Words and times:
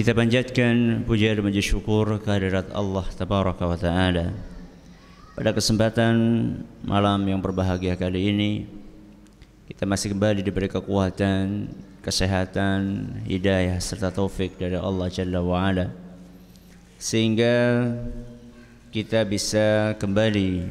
Kita 0.00 0.16
panjatkan 0.16 1.04
puja 1.04 1.36
dan 1.36 1.44
puji 1.44 1.60
syukur 1.60 2.16
kehadirat 2.24 2.72
Allah 2.72 3.04
Tabaraka 3.04 3.68
wa 3.68 3.76
Ta'ala. 3.76 4.32
Pada 5.36 5.52
kesempatan 5.52 6.16
malam 6.80 7.20
yang 7.28 7.36
berbahagia 7.36 8.00
kali 8.00 8.32
ini 8.32 8.64
Kita 9.68 9.84
masih 9.84 10.16
kembali 10.16 10.40
diberi 10.40 10.72
kekuatan, 10.72 11.68
kesehatan, 12.00 12.80
hidayah 13.28 13.76
serta 13.76 14.08
taufik 14.08 14.56
dari 14.56 14.80
Allah 14.80 15.12
Jalla 15.12 15.44
wa 15.44 15.68
Ala. 15.68 15.92
Sehingga 16.96 17.84
kita 18.96 19.28
bisa 19.28 20.00
kembali 20.00 20.64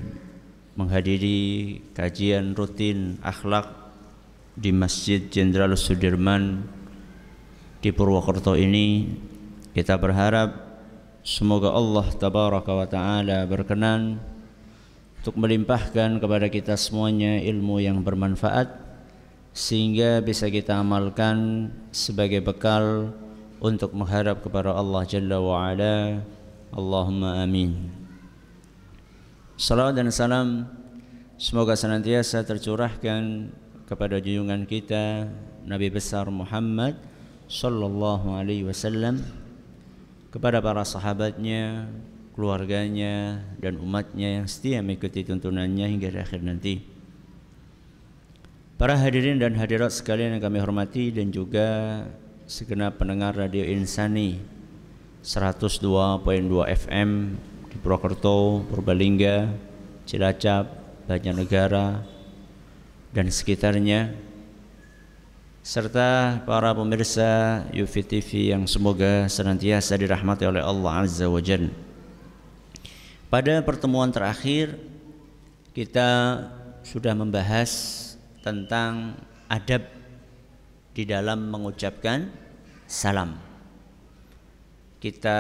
menghadiri 0.73 1.78
kajian 1.94 2.58
rutin 2.58 3.22
akhlak 3.22 3.94
di 4.58 4.73
Masjid 4.73 5.22
Jenderal 5.22 5.78
Sudirman 5.78 6.66
di 7.80 7.96
Purwokerto 7.96 8.59
ini 8.59 9.08
kita 9.80 9.95
berharap 9.95 10.59
semoga 11.23 11.72
Allah 11.72 12.03
tabaraka 12.11 12.67
wa 12.75 12.83
taala 12.83 13.47
berkenan 13.47 14.19
untuk 15.23 15.39
melimpahkan 15.39 16.19
kepada 16.19 16.52
kita 16.52 16.75
semuanya 16.75 17.39
ilmu 17.39 17.80
yang 17.80 18.03
bermanfaat 18.03 18.67
sehingga 19.55 20.19
bisa 20.19 20.52
kita 20.52 20.75
amalkan 20.75 21.72
sebagai 21.95 22.44
bekal 22.44 23.16
untuk 23.63 23.95
menghadap 23.95 24.44
kepada 24.44 24.75
Allah 24.75 25.07
Jalla 25.07 25.39
wa 25.39 25.63
ala. 25.63 26.27
Allahumma 26.75 27.39
amin. 27.39 27.88
Salam 29.55 29.95
dan 29.95 30.11
salam 30.11 30.67
semoga 31.39 31.80
senantiasa 31.80 32.44
tercurahkan 32.44 33.47
kepada 33.88 34.19
junjungan 34.19 34.67
kita 34.67 35.31
Nabi 35.63 35.88
besar 35.88 36.27
Muhammad 36.27 37.00
sallallahu 37.47 38.35
alaihi 38.35 38.67
wasallam 38.67 39.39
kepada 40.30 40.61
para 40.61 40.85
sahabatnya, 40.85 41.89
keluarganya 42.38 43.44
dan 43.58 43.81
umatnya 43.81 44.41
yang 44.41 44.45
setia 44.45 44.80
mengikuti 44.80 45.25
tuntunannya 45.25 45.85
hingga 45.89 46.13
akhir 46.13 46.45
nanti. 46.45 46.85
Para 48.80 48.95
hadirin 48.95 49.41
dan 49.44 49.59
hadirat 49.59 49.91
sekalian 49.91 50.39
yang 50.39 50.44
kami 50.47 50.63
hormati 50.63 51.11
dan 51.11 51.35
juga 51.35 52.07
segenap 52.47 52.95
pendengar 52.95 53.35
Radio 53.35 53.67
Insani 53.67 54.39
102.2 55.19 56.23
FM 56.88 57.35
di 57.67 57.75
Purwokerto, 57.75 58.63
Purbalingga, 58.72 59.52
Cilacap, 60.07 60.66
Banjarnegara 61.11 62.07
dan 63.11 63.27
sekitarnya 63.27 64.28
serta 65.70 66.42
para 66.50 66.73
pemirsa 66.73 67.62
Yufi 67.70 68.02
TV 68.02 68.50
yang 68.50 68.66
semoga 68.66 69.30
senantiasa 69.30 69.94
dirahmati 70.02 70.41
oleh 70.50 70.66
Allah 70.66 71.06
Azza 71.06 71.30
wa 71.30 71.38
Jalla. 71.38 71.69
Pada 73.30 73.62
pertemuan 73.62 74.09
terakhir 74.09 74.74
kita 75.78 76.41
sudah 76.81 77.13
membahas 77.13 77.69
tentang 78.41 79.13
adab 79.46 79.85
di 80.97 81.06
dalam 81.06 81.38
mengucapkan 81.53 82.34
salam. 82.90 83.38
Kita 84.97 85.38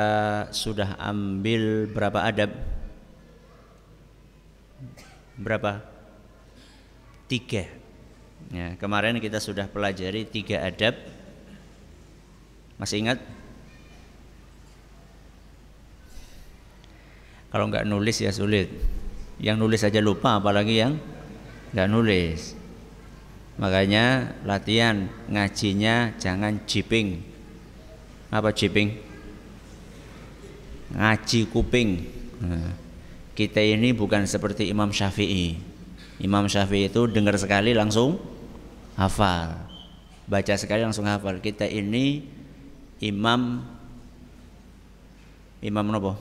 sudah 0.53 0.93
ambil 1.09 1.89
berapa 1.89 2.21
adab? 2.21 2.53
Berapa? 5.41 5.81
Tiga 7.25 7.78
Ya, 8.49 8.73
kemarin 8.81 9.21
kita 9.21 9.37
sudah 9.37 9.69
pelajari 9.69 10.25
tiga 10.25 10.65
adab. 10.65 10.97
Masih 12.81 13.05
ingat? 13.05 13.21
Kalau 17.53 17.69
nggak 17.69 17.85
nulis 17.85 18.17
ya 18.17 18.33
sulit. 18.33 18.73
Yang 19.37 19.57
nulis 19.61 19.81
saja 19.85 20.01
lupa, 20.01 20.41
apalagi 20.41 20.81
yang 20.81 20.97
nggak 21.77 21.89
nulis. 21.93 22.57
Makanya 23.61 24.33
latihan 24.47 25.05
ngajinya 25.29 26.17
jangan 26.17 26.65
jiping. 26.65 27.21
Apa 28.33 28.49
jiping? 28.49 28.97
Ngaji 30.97 31.39
kuping. 31.53 31.89
Nah, 32.41 32.73
kita 33.37 33.61
ini 33.61 33.93
bukan 33.93 34.25
seperti 34.25 34.73
Imam 34.73 34.89
Syafi'i. 34.89 35.59
Imam 36.17 36.49
Syafi'i 36.49 36.89
itu 36.89 37.05
dengar 37.05 37.37
sekali 37.37 37.77
langsung 37.77 38.38
hafal. 38.99 39.55
Baca 40.27 40.53
sekali 40.59 40.83
langsung 40.83 41.07
hafal. 41.07 41.39
Kita 41.39 41.63
ini 41.63 42.27
imam 42.99 43.63
imam 45.63 45.85
nopo 45.87 46.13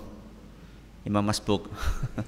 imam 1.08 1.24
masbuk. 1.24 1.66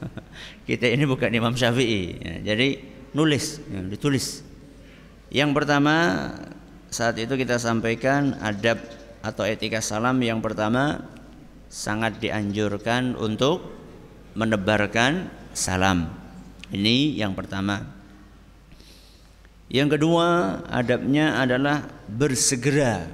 Kita 0.68 0.88
ini 0.90 1.04
bukan 1.04 1.30
imam 1.30 1.54
syafi'i. 1.54 2.16
Ya, 2.18 2.34
jadi 2.52 2.80
nulis 3.12 3.60
ya, 3.68 3.84
ditulis. 3.84 4.40
Yang 5.30 5.50
pertama 5.54 5.94
saat 6.90 7.14
itu 7.22 7.38
kita 7.38 7.54
sampaikan 7.62 8.34
adab 8.42 8.82
atau 9.22 9.46
etika 9.46 9.78
salam 9.78 10.18
yang 10.18 10.42
pertama 10.42 11.06
sangat 11.70 12.18
dianjurkan 12.18 13.14
untuk 13.14 13.62
menebarkan 14.34 15.30
salam. 15.54 16.10
Ini 16.74 17.20
yang 17.20 17.38
pertama 17.38 17.99
yang 19.70 19.86
kedua, 19.86 20.58
adabnya 20.66 21.38
adalah 21.38 21.86
bersegera 22.10 23.06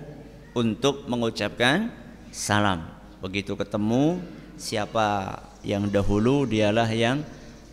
untuk 0.56 1.04
mengucapkan 1.04 1.92
salam. 2.32 2.88
Begitu 3.20 3.52
ketemu 3.52 4.24
siapa 4.56 5.36
yang 5.60 5.84
dahulu 5.92 6.48
dialah 6.48 6.88
yang 6.88 7.20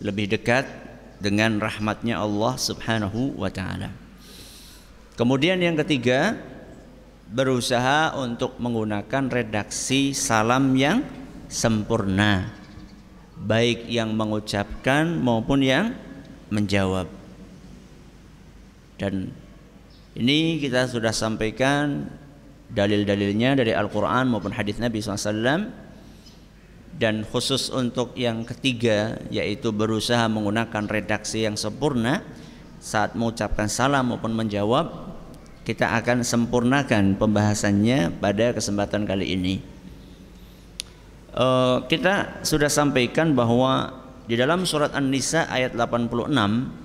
lebih 0.04 0.36
dekat 0.36 0.68
dengan 1.16 1.56
rahmatnya 1.56 2.20
Allah 2.20 2.60
Subhanahu 2.60 3.40
wa 3.40 3.48
taala. 3.48 3.88
Kemudian 5.16 5.64
yang 5.64 5.80
ketiga, 5.80 6.36
berusaha 7.32 8.12
untuk 8.20 8.60
menggunakan 8.60 9.32
redaksi 9.32 10.12
salam 10.12 10.76
yang 10.76 11.00
sempurna. 11.48 12.52
Baik 13.40 13.88
yang 13.88 14.12
mengucapkan 14.12 15.08
maupun 15.08 15.64
yang 15.64 15.96
menjawab. 16.52 17.23
Dan 19.00 19.34
ini 20.14 20.62
kita 20.62 20.86
sudah 20.86 21.10
sampaikan 21.10 22.06
dalil-dalilnya 22.70 23.58
dari 23.58 23.74
Al-Quran 23.74 24.30
maupun 24.30 24.54
hadis 24.54 24.78
Nabi 24.78 25.02
SAW 25.02 25.70
dan 26.94 27.26
khusus 27.26 27.74
untuk 27.74 28.14
yang 28.14 28.46
ketiga 28.46 29.18
yaitu 29.30 29.74
berusaha 29.74 30.30
menggunakan 30.30 30.86
redaksi 30.86 31.42
yang 31.42 31.58
sempurna 31.58 32.22
saat 32.78 33.18
mengucapkan 33.18 33.66
salam 33.66 34.14
maupun 34.14 34.30
menjawab 34.30 35.14
kita 35.64 35.96
akan 35.96 36.20
sempurnakan 36.22 37.16
pembahasannya 37.16 38.20
pada 38.20 38.52
kesempatan 38.52 39.08
kali 39.08 39.32
ini. 39.32 39.54
Uh, 41.34 41.82
kita 41.90 42.44
sudah 42.46 42.70
sampaikan 42.70 43.34
bahwa 43.34 43.90
di 44.30 44.38
dalam 44.38 44.62
surat 44.68 44.94
An-Nisa 44.94 45.50
ayat 45.50 45.74
86 45.74 46.83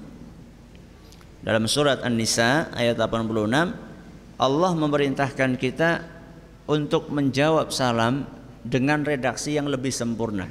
dalam 1.49 1.65
surat 1.65 2.05
An-Nisa 2.05 2.69
ayat 2.77 3.01
86 3.01 4.37
Allah 4.37 4.71
memerintahkan 4.77 5.57
kita 5.57 6.05
untuk 6.69 7.09
menjawab 7.09 7.73
salam 7.73 8.29
dengan 8.61 9.01
redaksi 9.01 9.57
yang 9.57 9.65
lebih 9.65 9.89
sempurna. 9.89 10.45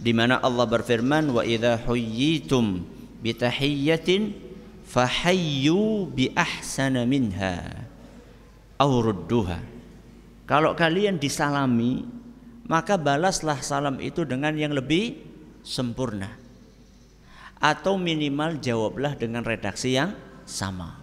Di 0.00 0.16
mana 0.16 0.40
Allah 0.40 0.64
berfirman 0.64 1.28
wa 1.36 1.44
idza 1.44 1.84
huyyitum 1.84 2.80
bi 3.20 3.36
tahiyyatin 3.36 4.32
fahayyu 4.88 6.16
bi 6.16 6.32
ahsana 6.32 7.04
minha 7.04 7.84
aw 8.80 8.88
rudduha. 8.88 9.60
Kalau 10.48 10.72
kalian 10.72 11.20
disalami 11.20 12.08
maka 12.64 12.96
balaslah 12.96 13.60
salam 13.60 14.00
itu 14.00 14.24
dengan 14.24 14.56
yang 14.56 14.72
lebih 14.72 15.20
sempurna 15.60 16.47
atau 17.58 17.98
minimal 17.98 18.58
jawablah 18.62 19.18
dengan 19.18 19.42
redaksi 19.42 19.98
yang 19.98 20.14
sama. 20.46 20.98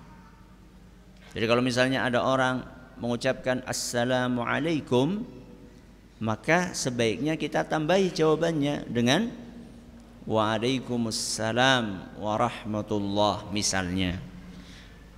Jadi 1.36 1.46
kalau 1.52 1.60
misalnya 1.60 2.07
ada 2.07 2.24
orang 2.24 2.63
mengucapkan 2.96 3.60
assalamualaikum 3.68 5.28
maka 6.24 6.72
sebaiknya 6.72 7.36
kita 7.36 7.68
tambahi 7.68 8.07
jawabannya 8.16 8.88
dengan 8.88 9.28
Waalaikumsalam 10.25 12.18
warahmatullah 12.18 13.46
misalnya. 13.54 14.18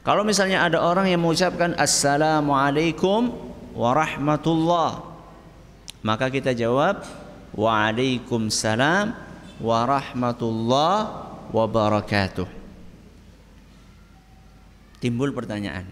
Kalau 0.04 0.28
misalnya 0.28 0.68
ada 0.68 0.83
orang 0.83 1.07
yang 1.07 1.24
mengucapkan 1.24 1.75
Assalamualaikum 1.80 3.31
warahmatullah 3.72 5.04
maka 6.04 6.28
kita 6.28 6.51
jawab 6.51 7.07
Waalaikumsalam 7.56 9.16
warahmatullah 9.63 11.26
wabarakatuh. 11.51 12.49
Timbul 14.97 15.29
pertanyaan. 15.31 15.85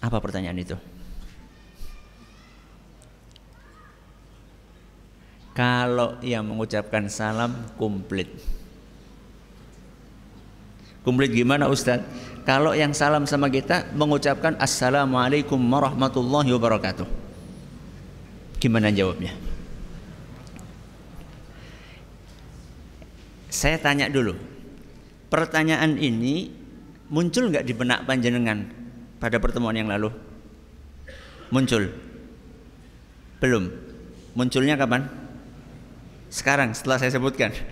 Apa 0.00 0.20
pertanyaan 0.20 0.60
itu? 0.60 0.76
Kalau 5.54 6.18
yang 6.20 6.42
mengucapkan 6.44 7.06
salam 7.06 7.54
komplit. 7.78 8.26
Komplit 11.06 11.30
gimana 11.30 11.70
Ustadz? 11.70 12.04
Kalau 12.44 12.76
yang 12.76 12.92
salam 12.92 13.24
sama 13.24 13.48
kita 13.48 13.88
mengucapkan 13.96 14.58
Assalamualaikum 14.60 15.56
warahmatullahi 15.56 16.52
wabarakatuh. 16.52 17.06
Gimana 18.58 18.92
jawabnya? 18.92 19.53
Saya 23.54 23.78
tanya 23.78 24.10
dulu. 24.10 24.34
Pertanyaan 25.30 25.94
ini 25.94 26.50
muncul 27.06 27.54
nggak 27.54 27.62
di 27.62 27.70
benak 27.70 28.02
panjenengan 28.02 28.66
pada 29.22 29.38
pertemuan 29.38 29.78
yang 29.78 29.86
lalu? 29.86 30.10
Muncul? 31.54 31.86
Belum. 33.38 33.70
Munculnya 34.34 34.74
kapan? 34.74 35.06
Sekarang 36.26 36.74
setelah 36.74 36.98
saya 36.98 37.14
sebutkan. 37.14 37.54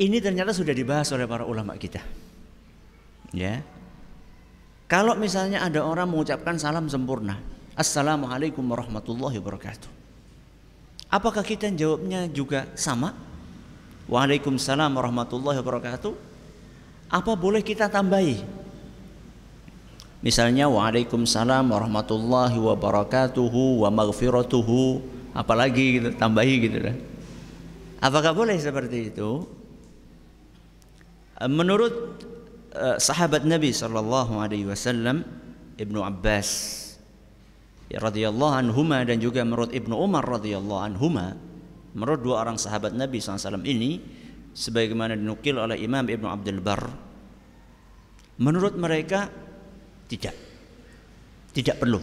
Ini 0.00 0.16
ternyata 0.24 0.56
sudah 0.56 0.72
dibahas 0.72 1.12
oleh 1.12 1.28
para 1.28 1.44
ulama 1.44 1.76
kita. 1.76 2.00
Ya. 3.36 3.60
Kalau 4.88 5.12
misalnya 5.12 5.60
ada 5.60 5.84
orang 5.84 6.08
mengucapkan 6.08 6.56
salam 6.56 6.88
sempurna, 6.88 7.36
Assalamualaikum 7.76 8.64
warahmatullahi 8.64 9.36
wabarakatuh. 9.36 9.99
Apakah 11.10 11.42
kita 11.42 11.66
jawabnya 11.74 12.30
juga 12.30 12.70
sama? 12.78 13.10
Waalaikumsalam 14.06 14.94
warahmatullahi 14.94 15.58
wabarakatuh. 15.58 16.14
Apa 17.10 17.34
boleh 17.34 17.66
kita 17.66 17.90
tambahi? 17.90 18.38
Misalnya 20.22 20.70
Waalaikumsalam 20.70 21.66
warahmatullahi 21.66 22.54
wabarakatuhu 22.54 23.82
wa 23.82 23.90
maghfiratuhu 23.90 25.02
apalagi 25.34 25.98
gitu 25.98 26.08
tambahi 26.14 26.54
gitu 26.62 26.78
kan. 26.78 26.96
Apakah 27.98 28.30
boleh 28.30 28.54
seperti 28.56 29.10
itu? 29.10 29.44
Menurut 31.42 32.22
uh, 32.76 32.96
sahabat 33.02 33.42
Nabi 33.42 33.74
sallallahu 33.74 34.38
alaihi 34.38 34.68
wasallam 34.68 35.26
Ibnu 35.80 36.04
Abbas 36.04 36.79
ya, 37.90 37.98
radhiyallahu 37.98 38.54
anhuma 38.54 39.02
dan 39.02 39.18
juga 39.18 39.42
menurut 39.42 39.74
Ibnu 39.74 39.92
Umar 39.92 40.22
radhiyallahu 40.22 40.80
anhuma 40.80 41.34
menurut 41.92 42.22
dua 42.22 42.46
orang 42.46 42.56
sahabat 42.56 42.94
Nabi 42.94 43.18
SAW 43.18 43.60
ini 43.66 43.98
sebagaimana 44.54 45.18
dinukil 45.18 45.58
oleh 45.58 45.76
Imam 45.82 46.06
Ibnu 46.06 46.26
Abdul 46.30 46.62
Bar 46.62 46.82
menurut 48.40 48.78
mereka 48.78 49.26
tidak 50.06 50.34
tidak 51.50 51.76
perlu 51.82 52.00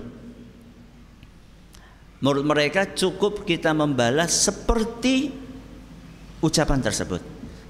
menurut 2.20 2.46
mereka 2.46 2.92
cukup 2.92 3.48
kita 3.48 3.72
membalas 3.72 4.36
seperti 4.36 5.32
ucapan 6.44 6.84
tersebut 6.84 7.22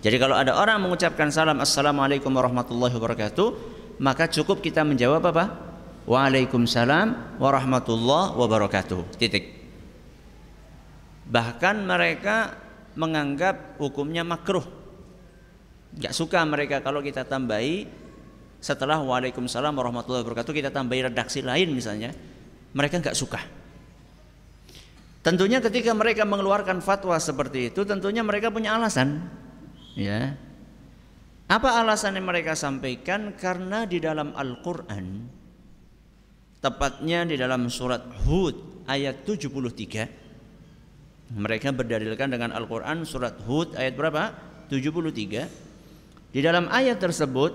jadi 0.02 0.18
kalau 0.18 0.36
ada 0.38 0.58
orang 0.58 0.81
mengucapkan 0.81 1.34
salam 1.34 1.58
Assalamualaikum 1.58 2.30
warahmatullahi 2.30 2.94
wabarakatuh 2.94 3.78
Maka 3.98 4.30
cukup 4.30 4.62
kita 4.62 4.86
menjawab 4.86 5.25
apa? 5.34 5.46
Waalaikumsalam 6.07 7.36
warahmatullahi 7.36 8.39
wabarakatuh 8.39 9.19
Titik 9.19 9.51
Bahkan 11.27 11.83
mereka 11.83 12.56
menganggap 12.95 13.75
hukumnya 13.75 14.24
makruh 14.24 14.63
Gak 16.00 16.15
suka 16.15 16.39
mereka 16.48 16.80
kalau 16.80 17.04
kita 17.04 17.27
tambahi 17.27 17.92
Setelah 18.63 19.04
Waalaikumsalam 19.04 19.75
warahmatullahi 19.75 20.24
wabarakatuh 20.24 20.54
Kita 20.56 20.71
tambahi 20.71 21.12
redaksi 21.12 21.44
lain 21.44 21.75
misalnya 21.75 22.15
Mereka 22.71 23.03
gak 23.03 23.18
suka 23.19 23.44
Tentunya 25.27 25.60
ketika 25.60 25.92
mereka 25.92 26.24
mengeluarkan 26.24 26.80
fatwa 26.80 27.19
seperti 27.19 27.75
itu 27.75 27.83
Tentunya 27.83 28.24
mereka 28.24 28.48
punya 28.48 28.80
alasan 28.80 29.27
Ya. 29.98 30.38
Apa 31.50 31.81
alasan 31.81 32.21
yang 32.21 32.30
mereka 32.30 32.53
sampaikan? 32.53 33.33
Karena 33.33 33.89
di 33.89 33.98
dalam 33.98 34.30
Al-Qur'an 34.38 35.37
tepatnya 36.63 37.25
di 37.27 37.36
dalam 37.38 37.69
surat 37.69 38.01
Hud 38.25 38.86
ayat 38.89 39.25
73 39.25 40.27
mereka 41.36 41.75
berdalilkan 41.75 42.31
dengan 42.31 42.56
Al-Qur'an 42.56 43.04
surat 43.04 43.36
Hud 43.44 43.75
ayat 43.75 44.00
berapa? 44.00 44.31
73. 44.71 46.31
Di 46.31 46.39
dalam 46.39 46.71
ayat 46.71 47.04
tersebut 47.04 47.51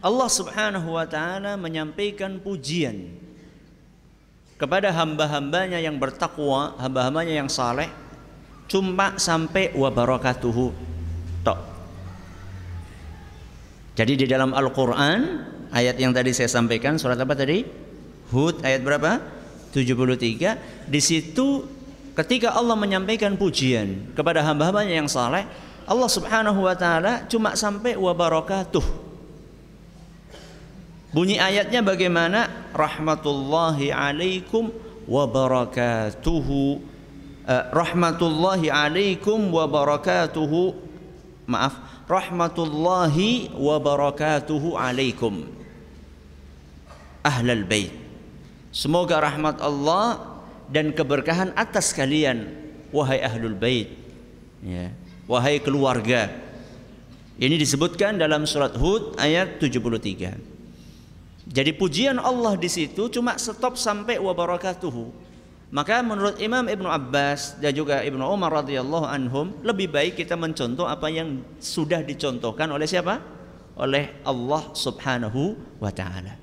Allah 0.00 0.28
Subhanahu 0.28 0.96
wa 0.96 1.04
taala 1.04 1.60
menyampaikan 1.60 2.40
pujian 2.40 3.08
kepada 4.56 4.92
hamba-hambanya 4.92 5.80
yang 5.80 6.00
bertakwa, 6.00 6.76
hamba-hambanya 6.80 7.44
yang 7.44 7.48
saleh 7.52 7.88
cuma 8.64 9.20
sampai 9.20 9.76
wa 9.76 9.92
barakatuhu 9.92 10.72
tok. 11.44 11.60
Jadi 13.92 14.24
di 14.24 14.26
dalam 14.28 14.56
Al-Qur'an 14.56 15.52
ayat 15.74 15.98
yang 15.98 16.14
tadi 16.14 16.30
saya 16.30 16.46
sampaikan 16.46 16.94
surat 16.96 17.18
apa 17.18 17.34
tadi? 17.34 17.66
Hud 18.30 18.62
ayat 18.62 18.86
berapa? 18.86 19.18
73. 19.74 20.86
Di 20.86 21.00
situ 21.02 21.66
ketika 22.14 22.54
Allah 22.54 22.78
menyampaikan 22.78 23.34
pujian 23.34 24.14
kepada 24.14 24.40
hamba-hambanya 24.46 25.02
yang 25.02 25.10
saleh, 25.10 25.42
Allah 25.84 26.08
Subhanahu 26.08 26.62
wa 26.64 26.72
taala 26.78 27.26
cuma 27.26 27.58
sampai 27.58 27.98
wa 27.98 28.14
barakatuh. 28.14 29.02
Bunyi 31.10 31.42
ayatnya 31.42 31.82
bagaimana? 31.82 32.70
Rahmatullahi 32.74 33.90
alaikum 33.90 34.70
wa 35.04 35.26
barakatuhu 35.28 36.80
uh, 37.44 37.64
rahmatullahi 37.70 38.72
alaikum 38.72 39.52
wa 39.52 39.68
barakatuhu 39.68 40.74
maaf 41.44 41.76
rahmatullahi 42.08 43.52
wa 43.52 43.76
barakatuhu 43.76 44.76
alaikum 44.80 45.44
ahlal 47.24 47.64
bait. 47.64 47.90
Semoga 48.70 49.18
rahmat 49.18 49.58
Allah 49.64 50.38
dan 50.68 50.92
keberkahan 50.92 51.56
atas 51.56 51.96
kalian 51.96 52.52
wahai 52.92 53.24
ahlul 53.24 53.56
bait. 53.56 53.90
Ya. 54.60 54.92
Wahai 55.24 55.58
keluarga. 55.58 56.28
Ini 57.40 57.58
disebutkan 57.58 58.20
dalam 58.20 58.46
surat 58.46 58.76
Hud 58.78 59.18
ayat 59.18 59.58
73 59.58 60.54
jadi 61.44 61.76
pujian 61.76 62.16
Allah 62.16 62.56
di 62.56 62.72
situ 62.72 63.12
cuma 63.12 63.36
stop 63.36 63.76
sampai 63.76 64.16
wa 64.16 64.32
barakatuhu 64.32 65.12
maka 65.74 66.00
menurut 66.00 66.38
Imam 66.40 66.64
Ibnu 66.64 66.88
Abbas 66.88 67.58
dan 67.58 67.74
juga 67.74 68.00
Ibnu 68.00 68.22
Umar 68.22 68.64
radhiyallahu 68.64 69.04
anhum 69.04 69.52
lebih 69.60 69.90
baik 69.90 70.22
kita 70.22 70.38
mencontoh 70.38 70.86
apa 70.86 71.10
yang 71.10 71.42
sudah 71.58 71.98
dicontohkan 72.00 72.70
oleh 72.70 72.86
siapa? 72.86 73.18
Oleh 73.74 74.22
Allah 74.22 74.70
Subhanahu 74.70 75.58
wa 75.82 75.90
taala. 75.90 76.38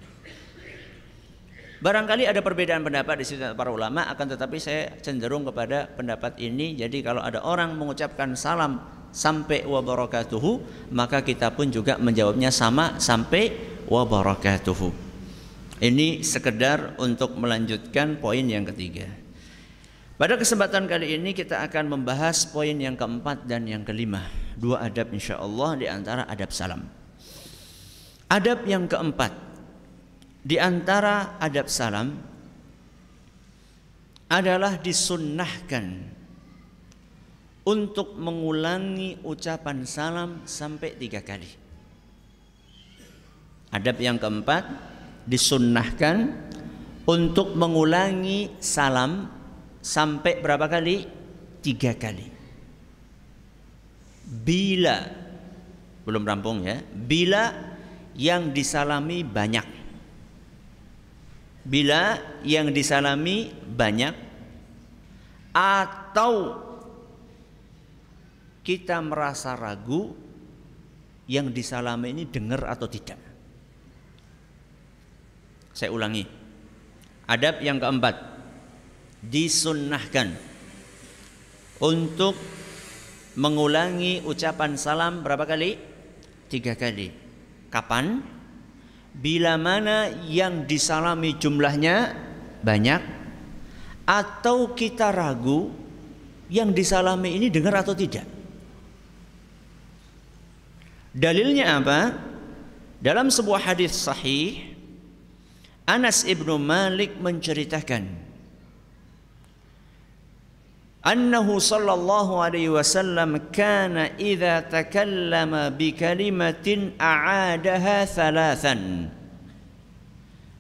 Barangkali 1.81 2.29
ada 2.29 2.45
perbedaan 2.45 2.85
pendapat 2.85 3.17
di 3.17 3.25
sini 3.25 3.57
para 3.57 3.73
ulama 3.73 4.05
akan 4.05 4.37
tetapi 4.37 4.61
saya 4.61 5.01
cenderung 5.01 5.41
kepada 5.49 5.89
pendapat 5.89 6.37
ini. 6.37 6.77
Jadi 6.77 7.01
kalau 7.01 7.25
ada 7.25 7.41
orang 7.41 7.73
mengucapkan 7.73 8.37
salam 8.37 8.85
sampai 9.09 9.65
wa 9.65 9.81
barakatuhu, 9.81 10.61
maka 10.93 11.25
kita 11.25 11.49
pun 11.49 11.73
juga 11.73 11.97
menjawabnya 11.97 12.53
sama 12.53 13.01
sampai 13.01 13.57
wa 13.89 14.05
barakatuhu. 14.05 14.93
Ini 15.81 16.21
sekedar 16.21 17.01
untuk 17.01 17.33
melanjutkan 17.41 18.21
poin 18.21 18.45
yang 18.45 18.61
ketiga. 18.69 19.09
Pada 20.21 20.37
kesempatan 20.37 20.85
kali 20.85 21.17
ini 21.17 21.33
kita 21.33 21.65
akan 21.65 21.97
membahas 21.97 22.45
poin 22.45 22.77
yang 22.77 22.93
keempat 22.93 23.49
dan 23.49 23.65
yang 23.65 23.81
kelima. 23.81 24.29
Dua 24.53 24.85
adab 24.85 25.09
insya 25.17 25.41
Allah 25.41 25.73
di 25.81 25.89
antara 25.89 26.29
adab 26.29 26.53
salam. 26.53 26.85
Adab 28.29 28.69
yang 28.69 28.85
keempat 28.85 29.50
di 30.41 30.57
antara 30.57 31.37
adab 31.37 31.69
salam 31.69 32.17
adalah 34.31 34.81
disunnahkan 34.81 35.85
untuk 37.61 38.17
mengulangi 38.17 39.21
ucapan 39.21 39.85
salam 39.85 40.41
sampai 40.49 40.97
tiga 40.97 41.21
kali. 41.21 41.49
Adab 43.71 44.01
yang 44.01 44.17
keempat 44.17 44.65
disunnahkan 45.29 46.33
untuk 47.05 47.53
mengulangi 47.53 48.57
salam 48.59 49.29
sampai 49.79 50.41
berapa 50.41 50.65
kali? 50.67 51.05
Tiga 51.61 51.93
kali. 51.93 52.27
Bila 54.25 54.97
belum 56.03 56.23
rampung 56.25 56.65
ya. 56.65 56.81
Bila 56.81 57.53
yang 58.17 58.51
disalami 58.51 59.21
banyak. 59.21 59.80
Bila 61.61 62.17
yang 62.41 62.73
disalami 62.73 63.53
banyak 63.53 64.13
atau 65.53 66.57
kita 68.61 68.97
merasa 69.01 69.53
ragu 69.57 70.13
yang 71.29 71.53
disalami 71.53 72.13
ini 72.13 72.23
dengar 72.29 72.65
atau 72.65 72.87
tidak. 72.89 73.19
Saya 75.71 75.93
ulangi. 75.93 76.25
Adab 77.29 77.63
yang 77.63 77.79
keempat 77.79 78.15
disunnahkan 79.23 80.35
untuk 81.79 82.35
mengulangi 83.39 84.19
ucapan 84.27 84.75
salam 84.75 85.23
berapa 85.23 85.47
kali? 85.47 85.79
Tiga 86.51 86.75
kali. 86.75 87.07
Kapan? 87.71 88.19
Bila 89.11 89.59
mana 89.59 90.07
yang 90.27 90.63
disalami 90.65 91.35
jumlahnya 91.35 92.15
banyak 92.63 93.01
atau 94.07 94.71
kita 94.71 95.11
ragu 95.11 95.69
yang 96.51 96.75
disalami 96.75 97.35
ini 97.39 97.47
dengar 97.47 97.79
atau 97.79 97.95
tidak. 97.95 98.27
Dalilnya 101.11 101.79
apa? 101.79 101.99
Dalam 103.01 103.33
sebuah 103.33 103.73
hadis 103.73 103.97
sahih 103.97 104.71
Anas 105.89 106.23
ibnu 106.23 106.55
Malik 106.61 107.17
menceritakan 107.17 108.20
annahu 111.01 111.57
sallallahu 111.57 112.41
alaihi 112.41 112.69
wasallam 112.69 113.37
kana 113.49 114.13
idza 114.21 114.65
takallama 114.69 115.73
bi 115.73 115.93
kalimatin 115.97 116.93
a'adaha 117.01 118.05
thalathan 118.05 119.09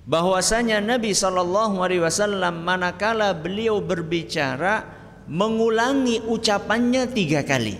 bahwasanya 0.09 0.81
Nabi 0.81 1.13
sallallahu 1.13 1.77
alaihi 1.85 2.01
wasallam 2.01 2.65
manakala 2.65 3.37
beliau 3.37 3.79
berbicara 3.79 4.83
mengulangi 5.29 6.25
ucapannya 6.25 7.05
tiga 7.13 7.45
kali 7.45 7.77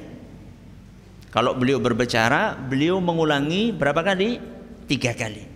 kalau 1.33 1.57
beliau 1.57 1.81
berbicara 1.81 2.53
beliau 2.53 3.01
mengulangi 3.01 3.73
berapa 3.73 4.05
kali 4.05 4.37
tiga 4.85 5.17
kali 5.17 5.51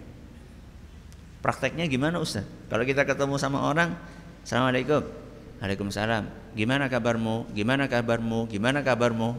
Prakteknya 1.46 1.86
gimana 1.86 2.18
Ustaz? 2.18 2.42
Kalau 2.74 2.82
kita 2.82 3.06
ketemu 3.06 3.38
sama 3.38 3.70
orang, 3.70 3.94
Assalamualaikum. 4.42 5.25
Waalaikumsalam. 5.60 6.56
Gimana 6.56 6.92
kabarmu? 6.92 7.52
Gimana 7.56 7.88
kabarmu? 7.88 8.48
Gimana 8.52 8.80
kabarmu? 8.84 9.30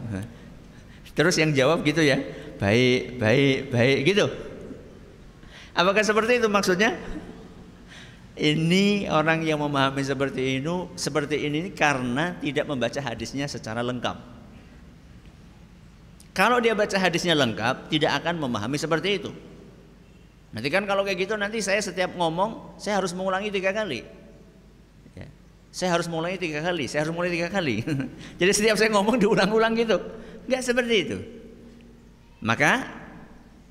Terus 1.17 1.35
yang 1.41 1.53
jawab 1.53 1.81
gitu 1.85 2.01
ya. 2.01 2.21
Baik, 2.57 3.21
baik, 3.21 3.57
baik 3.73 3.97
gitu. 4.05 4.25
Apakah 5.77 6.01
seperti 6.01 6.41
itu 6.41 6.49
maksudnya? 6.49 6.97
Ini 8.37 9.09
orang 9.09 9.41
yang 9.41 9.57
memahami 9.57 10.05
seperti 10.05 10.61
ini, 10.61 10.93
seperti 10.93 11.49
ini 11.49 11.73
karena 11.73 12.37
tidak 12.37 12.69
membaca 12.69 13.01
hadisnya 13.01 13.49
secara 13.49 13.81
lengkap. 13.81 14.37
Kalau 16.37 16.61
dia 16.61 16.77
baca 16.77 16.93
hadisnya 17.01 17.33
lengkap, 17.33 17.89
tidak 17.89 18.21
akan 18.21 18.37
memahami 18.37 18.77
seperti 18.77 19.17
itu. 19.17 19.33
Nanti 20.53 20.69
kan 20.69 20.85
kalau 20.85 21.01
kayak 21.01 21.25
gitu 21.25 21.33
nanti 21.33 21.65
saya 21.65 21.81
setiap 21.81 22.13
ngomong 22.13 22.77
saya 22.77 23.01
harus 23.01 23.09
mengulangi 23.17 23.49
tiga 23.49 23.73
kali. 23.73 24.05
Ya. 25.77 25.85
Saya 25.85 25.89
harus 25.93 26.09
mengulangi 26.09 26.41
tiga 26.41 26.65
kali, 26.65 26.89
saya 26.89 27.05
harus 27.05 27.13
mengulangi 27.13 27.37
tiga 27.37 27.49
kali. 27.53 27.85
Jadi 28.41 28.51
setiap 28.57 28.81
saya 28.81 28.89
ngomong 28.97 29.21
diulang-ulang 29.21 29.77
gitu. 29.77 30.01
Enggak 30.49 30.61
seperti 30.65 30.95
itu. 31.05 31.17
Maka 32.41 32.81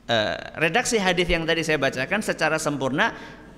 uh, 0.06 0.36
redaksi 0.62 1.02
hadis 1.02 1.26
yang 1.26 1.42
tadi 1.42 1.66
saya 1.66 1.82
bacakan 1.82 2.22
secara 2.22 2.62
sempurna 2.62 3.10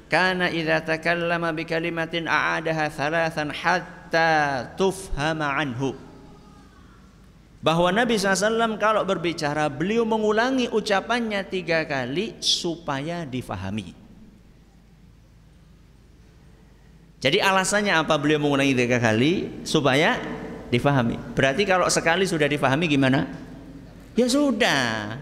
karena 0.09 0.49
idza 0.49 0.81
takallama 0.81 1.53
bi 1.53 1.69
kalimatin 1.69 2.25
a'adaha 2.25 2.89
thalathan 2.89 3.53
hatta 3.53 4.33
tufhama 4.81 5.53
anhu 5.53 5.93
bahwa 7.59 7.91
Nabi 7.91 8.15
SAW 8.17 8.79
kalau 8.79 9.03
berbicara 9.03 9.67
beliau 9.67 10.07
mengulangi 10.07 10.71
ucapannya 10.71 11.43
tiga 11.45 11.83
kali 11.85 12.39
supaya 12.39 13.27
difahami. 13.27 13.98
Jadi 17.19 17.43
alasannya 17.43 17.99
apa 17.99 18.15
beliau 18.15 18.39
mengulangi 18.39 18.79
tiga 18.79 19.03
kali 19.03 19.63
supaya 19.67 20.23
difahami. 20.71 21.19
Berarti 21.35 21.67
kalau 21.67 21.91
sekali 21.91 22.23
sudah 22.29 22.47
difahami 22.47 22.87
gimana? 22.87 23.27
Ya 24.15 24.31
sudah. 24.31 25.19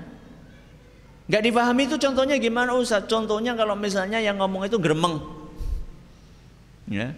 Gak 1.27 1.43
difahami 1.43 1.91
itu 1.91 1.97
contohnya 1.99 2.37
gimana 2.39 2.77
Ustaz? 2.77 3.09
Contohnya 3.11 3.57
kalau 3.59 3.75
misalnya 3.75 4.21
yang 4.21 4.39
ngomong 4.39 4.69
itu 4.69 4.79
gremeng. 4.79 5.19
Ya. 6.87 7.17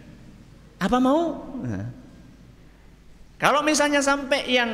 Apa 0.80 0.96
mau? 1.02 1.42
Nah. 1.60 1.90
Kalau 3.38 3.60
misalnya 3.62 4.02
sampai 4.02 4.48
yang 4.48 4.70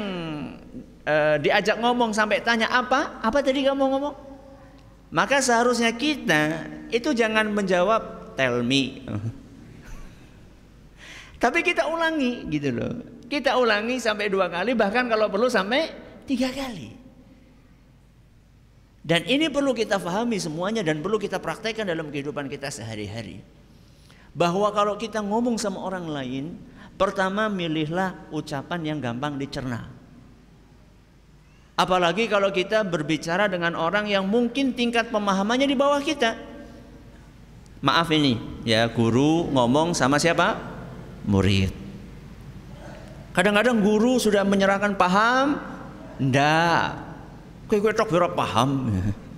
e, 1.05 1.15
diajak 1.43 1.81
ngomong 1.81 2.15
sampai 2.15 2.41
tanya 2.41 2.71
apa? 2.71 3.21
Apa 3.21 3.43
tadi 3.45 3.65
kamu 3.67 3.85
ngomong? 3.91 4.15
Maka 5.13 5.41
seharusnya 5.41 5.93
kita 5.93 6.65
itu 6.89 7.13
jangan 7.13 7.51
menjawab 7.51 8.33
tell 8.39 8.65
me. 8.65 9.05
Tapi 11.45 11.61
kita 11.61 11.85
ulangi 11.93 12.49
gitu 12.49 12.73
loh. 12.73 13.05
Kita 13.29 13.61
ulangi 13.61 14.01
sampai 14.01 14.33
dua 14.33 14.49
kali 14.49 14.73
bahkan 14.73 15.05
kalau 15.13 15.29
perlu 15.29 15.53
sampai 15.53 15.93
tiga 16.25 16.49
kali. 16.49 17.05
Dan 19.05 19.29
ini 19.29 19.53
perlu 19.53 19.77
kita 19.77 20.01
pahami 20.01 20.41
semuanya 20.41 20.81
dan 20.81 21.05
perlu 21.05 21.21
kita 21.21 21.37
praktekkan 21.37 21.85
dalam 21.85 22.09
kehidupan 22.09 22.49
kita 22.49 22.73
sehari-hari. 22.73 23.45
Bahwa 24.33 24.73
kalau 24.73 24.97
kita 24.97 25.21
ngomong 25.21 25.61
sama 25.61 25.85
orang 25.85 26.09
lain, 26.09 26.57
Pertama 26.95 27.51
milihlah 27.51 28.31
ucapan 28.31 28.81
yang 28.87 28.99
gampang 29.03 29.35
dicerna. 29.35 29.91
Apalagi 31.75 32.31
kalau 32.31 32.55
kita 32.55 32.87
berbicara 32.87 33.51
dengan 33.51 33.75
orang 33.75 34.07
yang 34.07 34.31
mungkin 34.31 34.79
tingkat 34.79 35.11
pemahamannya 35.11 35.67
di 35.67 35.75
bawah 35.75 35.99
kita. 35.99 36.39
Maaf 37.83 38.15
ini, 38.15 38.39
ya 38.63 38.87
guru 38.87 39.51
ngomong 39.51 39.91
sama 39.91 40.23
siapa? 40.23 40.74
Murid. 41.25 41.73
Kadang-kadang 43.35 43.83
guru 43.83 44.21
sudah 44.23 44.47
menyerahkan 44.47 44.95
paham, 44.95 45.59
ndak. 46.23 47.03
Kue 47.67 47.81
kue 47.81 47.91
tok 47.97 48.13
paham. 48.37 48.93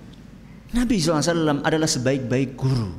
Nabi 0.77 0.95
SAW 0.99 1.63
adalah 1.63 1.87
sebaik-baik 1.87 2.59
guru. 2.59 2.91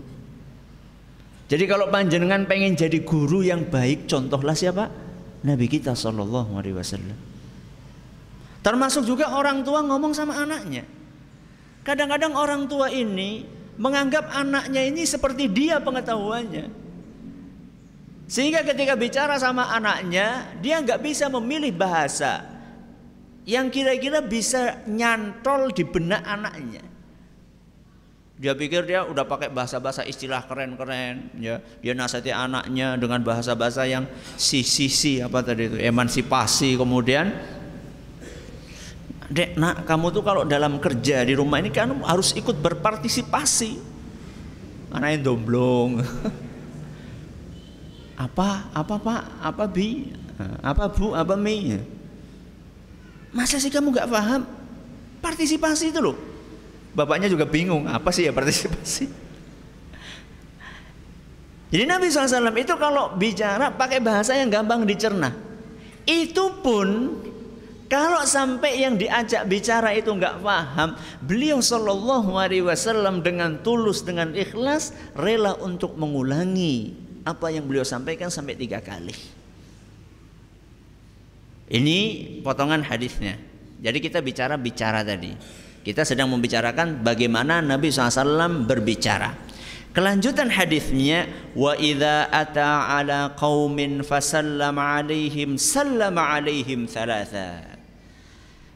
Jadi 1.49 1.65
kalau 1.65 1.89
panjenengan 1.89 2.45
pengen 2.45 2.77
jadi 2.77 3.01
guru 3.05 3.41
yang 3.41 3.69
baik, 3.69 4.05
contohlah 4.09 4.53
siapa? 4.53 4.89
Nabi 5.45 5.65
kita 5.71 5.97
Shallallahu 5.97 6.57
Alaihi 6.59 6.77
Wasallam. 6.77 7.19
Termasuk 8.61 9.09
juga 9.09 9.33
orang 9.33 9.65
tua 9.65 9.81
ngomong 9.81 10.13
sama 10.13 10.37
anaknya. 10.37 10.85
Kadang-kadang 11.87 12.37
orang 12.37 12.69
tua 12.69 12.93
ini 12.93 13.49
menganggap 13.81 14.29
anaknya 14.29 14.85
ini 14.85 15.09
seperti 15.09 15.49
dia 15.49 15.81
pengetahuannya. 15.81 16.88
Sehingga 18.29 18.61
ketika 18.61 18.93
bicara 18.93 19.41
sama 19.41 19.73
anaknya, 19.73 20.53
dia 20.61 20.85
nggak 20.85 21.01
bisa 21.01 21.33
memilih 21.33 21.73
bahasa 21.73 22.45
yang 23.49 23.73
kira-kira 23.73 24.21
bisa 24.21 24.85
nyantol 24.85 25.73
di 25.73 25.81
benak 25.89 26.21
anaknya. 26.29 26.85
Dia 28.39 28.53
pikir 28.53 28.85
dia 28.85 29.03
udah 29.03 29.25
pakai 29.25 29.49
bahasa-bahasa 29.49 30.05
istilah 30.05 30.45
keren-keren, 30.45 31.33
ya. 31.41 31.59
Dia 31.81 31.97
nasihati 31.97 32.29
anaknya 32.29 33.01
dengan 33.01 33.25
bahasa-bahasa 33.25 33.89
yang 33.89 34.05
si-si-si 34.37 35.25
apa 35.25 35.41
tadi 35.41 35.73
itu, 35.73 35.77
emansipasi 35.81 36.77
kemudian 36.77 37.33
Dek, 39.29 39.61
nak 39.61 39.85
kamu 39.85 40.09
tuh 40.09 40.25
kalau 40.25 40.49
dalam 40.49 40.81
kerja 40.81 41.21
di 41.21 41.37
rumah 41.37 41.61
ini 41.61 41.69
kan 41.69 41.93
harus 42.01 42.33
ikut 42.33 42.65
berpartisipasi. 42.65 43.77
Anak 44.89 45.09
yang 45.21 45.23
domblong. 45.37 46.01
apa? 48.19 48.67
Apa 48.75 48.99
pak? 48.99 49.23
Apa 49.39 49.65
bi? 49.71 50.11
Apa 50.59 50.91
bu? 50.91 51.15
Apa 51.15 51.39
mi? 51.39 51.79
Masa 53.31 53.63
sih 53.63 53.71
kamu 53.71 53.95
gak 53.95 54.11
paham? 54.11 54.43
Partisipasi 55.23 55.91
itu 55.95 56.01
loh 56.03 56.17
Bapaknya 56.99 57.31
juga 57.31 57.47
bingung, 57.47 57.87
apa 57.87 58.11
sih 58.11 58.27
ya 58.27 58.33
partisipasi? 58.35 59.07
Jadi 61.69 61.85
Nabi 61.85 62.09
SAW 62.09 62.49
itu 62.57 62.75
kalau 62.81 63.15
bicara 63.15 63.71
pakai 63.71 64.01
bahasa 64.01 64.35
yang 64.35 64.49
gampang 64.49 64.83
dicerna. 64.89 65.31
Itu 66.09 66.59
pun 66.65 67.21
Kalau 67.89 68.21
sampai 68.29 68.85
yang 68.85 69.01
diajak 69.01 69.49
bicara 69.49 69.97
itu 69.97 70.13
nggak 70.13 70.45
paham, 70.45 70.93
beliau 71.25 71.57
Shallallahu 71.65 72.37
Alaihi 72.37 72.61
Wasallam 72.61 73.25
dengan 73.25 73.65
tulus 73.65 74.05
dengan 74.05 74.37
ikhlas 74.37 74.93
rela 75.17 75.57
untuk 75.57 75.97
mengulangi 75.97 77.08
apa 77.29 77.53
yang 77.53 77.69
beliau 77.69 77.85
sampaikan 77.85 78.33
sampai 78.33 78.57
tiga 78.57 78.81
kali. 78.81 79.13
Ini 81.69 81.99
potongan 82.41 82.81
hadisnya. 82.81 83.37
Jadi 83.85 83.99
kita 84.01 84.25
bicara 84.25 84.57
bicara 84.57 85.05
tadi. 85.05 85.37
Kita 85.85 86.03
sedang 86.03 86.33
membicarakan 86.33 87.05
bagaimana 87.05 87.61
Nabi 87.61 87.93
SAW 87.93 88.65
berbicara. 88.65 89.37
Kelanjutan 89.93 90.49
hadisnya 90.49 91.29
wa 91.53 91.77
idza 91.77 92.29
ata 92.33 92.89
ala 92.97 93.37
qaumin 93.37 94.01
fasallama 94.05 95.01
alaihim 95.01 95.61
sallama 95.61 96.41
alaihim 96.41 96.89
thalatha. 96.89 97.79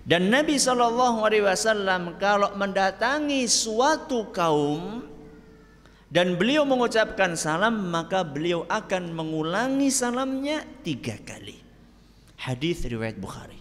Dan 0.02 0.35
Nabi 0.35 0.59
Wasallam 0.59 2.18
kalau 2.18 2.50
mendatangi 2.59 3.47
suatu 3.47 4.35
kaum 4.35 5.06
dan 6.12 6.37
beliau 6.37 6.69
mengucapkan 6.69 7.33
salam 7.40 7.88
maka 7.88 8.21
beliau 8.21 8.69
akan 8.69 9.16
mengulangi 9.16 9.88
salamnya 9.88 10.61
tiga 10.85 11.16
kali. 11.25 11.57
Hadis 12.37 12.85
riwayat 12.85 13.16
Bukhari. 13.16 13.57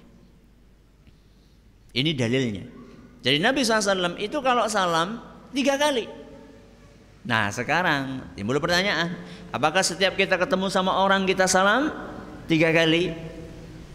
Ini 1.95 2.11
dalilnya. 2.11 2.67
Jadi 3.23 3.37
Nabi 3.39 3.63
SAW 3.63 4.19
itu 4.19 4.35
kalau 4.43 4.67
salam 4.67 5.23
tiga 5.55 5.79
kali. 5.79 6.11
Nah 7.23 7.47
sekarang 7.55 8.35
timbul 8.35 8.59
pertanyaan, 8.59 9.15
apakah 9.55 9.79
setiap 9.79 10.19
kita 10.19 10.35
ketemu 10.35 10.67
sama 10.67 10.99
orang 10.99 11.23
kita 11.23 11.47
salam 11.47 11.87
tiga 12.51 12.75
kali? 12.75 13.15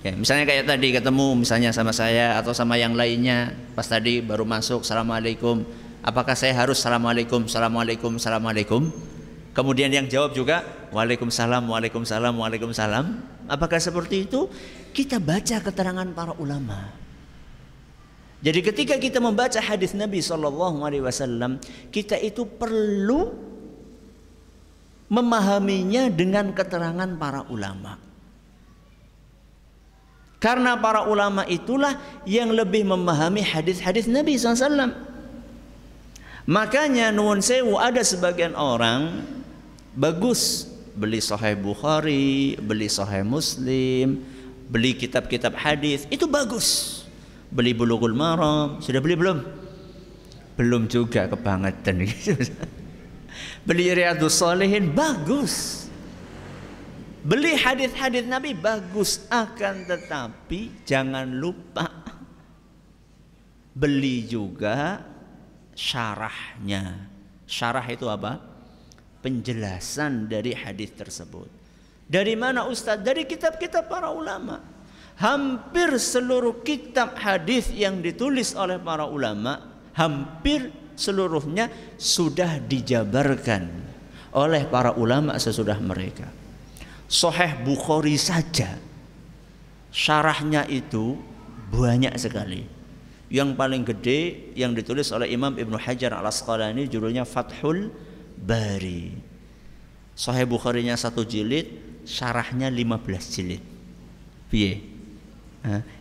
Ya, 0.00 0.14
misalnya 0.14 0.46
kayak 0.46 0.70
tadi 0.70 0.94
ketemu 0.94 1.44
misalnya 1.44 1.75
sama 1.75 1.90
saya 1.90 2.38
atau 2.38 2.54
sama 2.54 2.78
yang 2.78 2.94
lainnya 2.94 3.52
pas 3.75 3.84
tadi 3.90 4.22
baru 4.22 4.46
masuk 4.46 4.86
assalamualaikum 4.86 5.66
apakah 6.02 6.36
saya 6.36 6.52
harus 6.56 6.80
assalamualaikum 6.80 7.46
assalamualaikum 7.48 8.20
assalamualaikum? 8.20 8.92
Kemudian 9.56 9.88
yang 9.88 10.04
jawab 10.04 10.36
juga 10.36 10.66
waalaikumsalam 10.92 11.64
waalaikumsalam 11.64 12.34
waalaikumsalam. 12.36 13.04
Apakah 13.48 13.80
seperti 13.80 14.28
itu? 14.28 14.52
Kita 14.92 15.16
baca 15.16 15.56
keterangan 15.64 16.08
para 16.12 16.36
ulama. 16.36 16.92
Jadi 18.44 18.60
ketika 18.60 19.00
kita 19.00 19.16
membaca 19.16 19.56
hadis 19.56 19.96
Nabi 19.96 20.20
Shallallahu 20.20 20.84
Alaihi 20.84 21.00
Wasallam 21.00 21.56
kita 21.88 22.20
itu 22.20 22.44
perlu 22.44 23.32
memahaminya 25.08 26.12
dengan 26.12 26.52
keterangan 26.52 27.08
para 27.16 27.48
ulama. 27.48 27.96
Karena 30.36 30.76
para 30.76 31.08
ulama 31.08 31.48
itulah 31.48 31.96
yang 32.28 32.52
lebih 32.52 32.84
memahami 32.84 33.40
hadis-hadis 33.40 34.04
Nabi 34.04 34.36
SAW. 34.36 35.15
Makanya 36.46 37.10
nuwun 37.10 37.42
sewu 37.42 37.74
ada 37.74 38.06
sebagian 38.06 38.54
orang 38.54 39.26
bagus 39.98 40.70
beli 40.94 41.18
Sahih 41.18 41.58
Bukhari, 41.58 42.54
beli 42.62 42.86
Sahih 42.86 43.26
Muslim, 43.26 44.22
beli 44.70 44.94
kitab-kitab 44.94 45.58
hadis 45.58 46.06
itu 46.06 46.30
bagus. 46.30 47.02
Beli 47.50 47.74
Bulughul 47.74 48.14
Maram, 48.14 48.78
sudah 48.78 49.02
beli 49.02 49.18
belum? 49.18 49.38
Belum 50.54 50.86
juga 50.86 51.26
kebangetan 51.26 52.06
beli 53.66 53.86
Riyadhus 53.90 54.38
Shalihin 54.38 54.94
bagus. 54.94 55.86
Beli 57.26 57.58
hadis-hadis 57.58 58.22
Nabi 58.22 58.54
bagus 58.54 59.26
akan 59.34 59.82
tetapi 59.82 60.86
jangan 60.86 61.26
lupa 61.26 61.90
beli 63.75 64.23
juga 64.30 65.02
syarahnya. 65.76 67.06
Syarah 67.47 67.84
itu 67.86 68.08
apa? 68.08 68.41
Penjelasan 69.21 70.26
dari 70.26 70.56
hadis 70.56 70.91
tersebut. 70.97 71.47
Dari 72.08 72.34
mana 72.34 72.67
Ustaz? 72.67 72.99
Dari 72.99 73.28
kitab-kitab 73.28 73.86
para 73.86 74.10
ulama. 74.10 74.58
Hampir 75.17 75.97
seluruh 75.97 76.65
kitab 76.65 77.17
hadis 77.17 77.73
yang 77.73 78.04
ditulis 78.04 78.52
oleh 78.52 78.76
para 78.76 79.08
ulama, 79.08 79.80
hampir 79.97 80.69
seluruhnya 80.93 81.73
sudah 81.97 82.60
dijabarkan 82.60 83.65
oleh 84.36 84.69
para 84.69 84.93
ulama 84.93 85.41
sesudah 85.41 85.80
mereka. 85.80 86.28
Soheh 87.08 87.56
Bukhari 87.65 88.21
saja 88.21 88.76
syarahnya 89.97 90.69
itu 90.69 91.17
banyak 91.73 92.12
sekali. 92.21 92.75
Yang 93.26 93.58
paling 93.58 93.82
gede 93.82 94.54
yang 94.54 94.71
ditulis 94.71 95.10
oleh 95.10 95.26
Imam 95.34 95.50
Ibnu 95.58 95.75
Hajar 95.75 96.15
Al 96.15 96.30
Asqalani 96.30 96.86
judulnya 96.86 97.26
Fathul 97.26 97.91
Bari. 98.39 99.10
Sahih 100.17 100.47
Bukharinya 100.49 100.95
satu 100.95 101.26
jilid, 101.26 101.67
syarahnya 102.06 102.71
15 102.71 103.34
jilid. 103.34 103.62
Piye? 104.49 104.80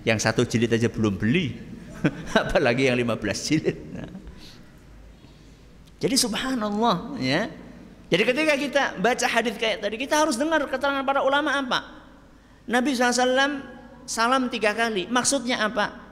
Yang 0.06 0.20
satu 0.22 0.46
jilid 0.46 0.70
aja 0.70 0.86
belum 0.86 1.18
beli, 1.18 1.58
apalagi 2.38 2.88
yang 2.88 2.96
15 3.02 3.48
jilid. 3.50 3.78
Nah. 3.92 4.12
Jadi 5.98 6.16
subhanallah 6.22 7.18
ya. 7.18 7.50
Jadi 8.14 8.22
ketika 8.22 8.54
kita 8.54 8.84
baca 9.02 9.26
hadis 9.26 9.58
kayak 9.58 9.82
tadi, 9.82 9.98
kita 9.98 10.22
harus 10.22 10.38
dengar 10.38 10.62
keterangan 10.70 11.02
para 11.02 11.26
ulama 11.26 11.58
apa. 11.58 12.06
Nabi 12.70 12.94
SAW 12.94 13.66
salam 14.06 14.54
tiga 14.54 14.78
kali. 14.78 15.10
Maksudnya 15.10 15.66
apa? 15.66 16.05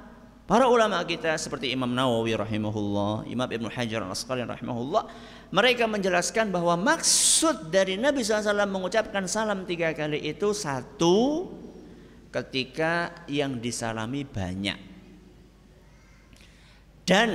Para 0.54 0.70
ulama 0.70 1.02
kita 1.02 1.34
seperti 1.34 1.74
Imam 1.74 1.90
Nawawi 1.90 2.38
rahimahullah, 2.38 3.26
Imam 3.26 3.50
Ibn 3.50 3.74
Hajar 3.74 4.06
al-Asqalani 4.06 4.54
rahimahullah, 4.54 5.10
mereka 5.50 5.90
menjelaskan 5.90 6.54
bahwa 6.54 6.78
maksud 6.78 7.74
dari 7.74 7.98
Nabi 7.98 8.22
SAW 8.22 8.70
mengucapkan 8.70 9.26
salam 9.26 9.66
tiga 9.66 9.98
kali 9.98 10.22
itu 10.22 10.54
satu, 10.54 11.50
ketika 12.30 13.26
yang 13.26 13.58
disalami 13.58 14.30
banyak. 14.30 14.78
Dan 17.02 17.30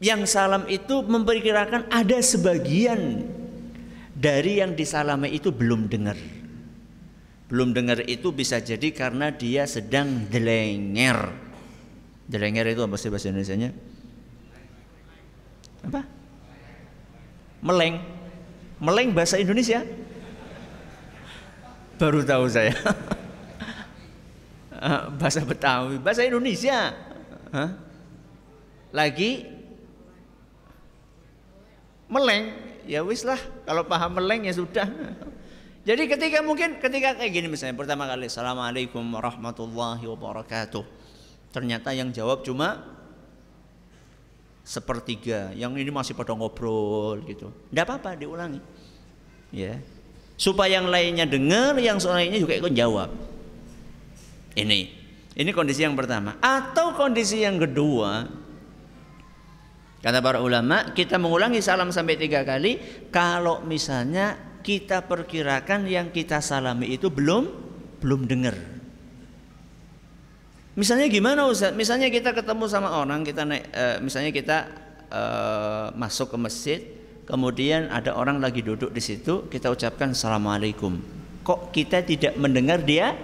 yang 0.00 0.24
salam 0.24 0.64
itu 0.72 1.04
memperkirakan 1.04 1.92
ada 1.92 2.16
sebagian 2.24 3.28
dari 4.16 4.64
yang 4.64 4.72
disalami 4.72 5.36
itu 5.36 5.52
belum 5.52 5.84
dengar. 5.92 6.39
Belum 7.50 7.74
dengar 7.74 8.06
itu 8.06 8.30
bisa 8.30 8.62
jadi 8.62 8.94
karena 8.94 9.34
dia 9.34 9.66
sedang 9.66 10.30
delenger. 10.30 11.34
Delenger 12.30 12.70
itu 12.70 12.86
apa 12.86 12.94
sih 12.94 13.10
bahasa 13.10 13.34
Indonesia-nya? 13.34 13.74
Apa? 15.82 16.06
Meleng. 17.58 17.98
Meleng 18.78 19.10
bahasa 19.10 19.42
Indonesia? 19.42 19.82
Baru 21.98 22.22
tahu 22.22 22.46
saya. 22.46 22.70
bahasa 25.20 25.42
Betawi, 25.42 25.98
bahasa 25.98 26.22
Indonesia. 26.22 26.94
Hah? 27.50 27.74
Lagi 28.94 29.58
meleng 32.10 32.50
ya 32.90 33.06
wis 33.06 33.22
lah 33.22 33.38
kalau 33.62 33.86
paham 33.86 34.18
meleng 34.18 34.42
ya 34.42 34.50
sudah 34.50 34.90
jadi 35.80 36.02
ketika 36.04 36.44
mungkin 36.44 36.76
ketika 36.76 37.16
kayak 37.16 37.32
gini 37.32 37.48
misalnya 37.48 37.72
pertama 37.72 38.04
kali 38.04 38.28
assalamualaikum 38.28 39.00
warahmatullahi 39.00 40.04
wabarakatuh. 40.04 40.84
Ternyata 41.50 41.90
yang 41.96 42.12
jawab 42.12 42.44
cuma 42.44 42.84
sepertiga. 44.60 45.50
Yang 45.56 45.82
ini 45.82 45.90
masih 45.90 46.12
pada 46.12 46.36
ngobrol 46.36 47.24
gitu. 47.24 47.48
Tidak 47.72 47.84
apa-apa 47.88 48.14
diulangi. 48.14 48.60
Ya. 49.50 49.80
Supaya 50.36 50.78
yang 50.78 50.88
lainnya 50.88 51.24
dengar 51.26 51.74
yang 51.80 51.98
lainnya 51.98 52.38
juga 52.38 52.54
ikut 52.60 52.72
jawab. 52.76 53.10
Ini. 54.54 54.80
Ini 55.34 55.50
kondisi 55.56 55.82
yang 55.82 55.96
pertama. 55.96 56.36
Atau 56.38 56.92
kondisi 56.94 57.40
yang 57.40 57.56
kedua 57.56 58.40
Kata 60.00 60.24
para 60.24 60.40
ulama, 60.40 60.96
kita 60.96 61.20
mengulangi 61.20 61.60
salam 61.60 61.92
sampai 61.92 62.16
tiga 62.16 62.40
kali 62.40 62.80
kalau 63.12 63.60
misalnya 63.68 64.49
kita 64.60 65.04
perkirakan 65.04 65.88
yang 65.88 66.12
kita 66.12 66.38
salami 66.44 66.92
itu 66.94 67.08
belum 67.08 67.48
belum 68.00 68.24
dengar. 68.28 68.56
Misalnya 70.78 71.10
gimana 71.10 71.44
Ustaz? 71.44 71.76
Misalnya 71.76 72.08
kita 72.08 72.32
ketemu 72.32 72.64
sama 72.70 72.94
orang, 72.94 73.20
kita 73.26 73.44
naik, 73.44 73.68
e, 73.68 73.84
misalnya 74.00 74.32
kita 74.32 74.58
e, 75.12 75.22
masuk 75.98 76.32
ke 76.32 76.38
masjid, 76.40 76.80
kemudian 77.28 77.90
ada 77.92 78.16
orang 78.16 78.40
lagi 78.40 78.64
duduk 78.64 78.88
di 78.94 79.02
situ, 79.02 79.50
kita 79.50 79.68
ucapkan 79.68 80.16
assalamualaikum. 80.16 80.96
Kok 81.44 81.74
kita 81.74 82.00
tidak 82.06 82.38
mendengar 82.40 82.80
dia 82.80 83.18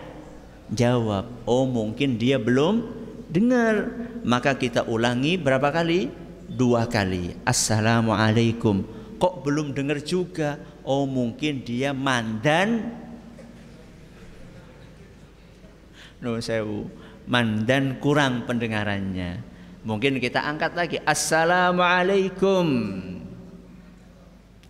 jawab? 0.68 1.31
Oh 1.49 1.64
mungkin 1.64 2.20
dia 2.20 2.37
belum 2.37 2.83
dengar. 3.31 3.94
Maka 4.27 4.59
kita 4.59 4.85
ulangi 4.85 5.38
berapa 5.38 5.70
kali? 5.70 6.27
dua 6.46 6.87
kali 6.87 7.35
assalamualaikum 7.42 8.87
kok 9.18 9.35
belum 9.42 9.75
dengar 9.75 9.99
juga 9.99 10.62
oh 10.87 11.05
mungkin 11.05 11.66
dia 11.66 11.90
mandan 11.90 12.87
No 16.20 16.40
sewu. 16.40 16.88
Mandan 17.27 17.99
kurang 17.99 18.46
pendengarannya. 18.46 19.42
Mungkin 19.83 20.18
kita 20.22 20.42
angkat 20.42 20.72
lagi. 20.79 20.96
Assalamualaikum. 21.03 22.66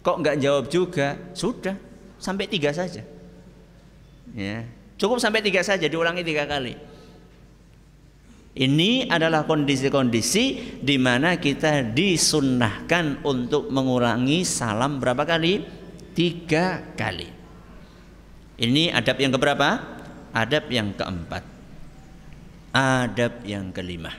Kok 0.00 0.16
nggak 0.22 0.36
jawab 0.40 0.64
juga? 0.72 1.16
Sudah. 1.36 1.76
Sampai 2.16 2.48
tiga 2.48 2.72
saja. 2.72 3.04
Ya. 4.32 4.64
Cukup 4.96 5.20
sampai 5.20 5.44
tiga 5.44 5.60
saja. 5.60 5.84
Diulangi 5.84 6.24
tiga 6.24 6.48
kali. 6.48 6.76
Ini 8.56 9.12
adalah 9.12 9.44
kondisi-kondisi 9.44 10.80
di 10.80 10.96
mana 10.96 11.36
kita 11.36 11.92
disunnahkan 11.92 13.20
untuk 13.20 13.68
mengurangi 13.68 14.48
salam 14.48 14.96
berapa 14.96 15.28
kali? 15.28 15.75
Tiga 16.16 16.80
kali. 16.96 17.28
Ini 18.56 18.88
adab 18.88 19.20
yang 19.20 19.36
keberapa? 19.36 19.68
Adab 20.32 20.64
yang 20.72 20.96
keempat. 20.96 21.44
Adab 22.72 23.44
yang 23.44 23.68
kelima. 23.68 24.16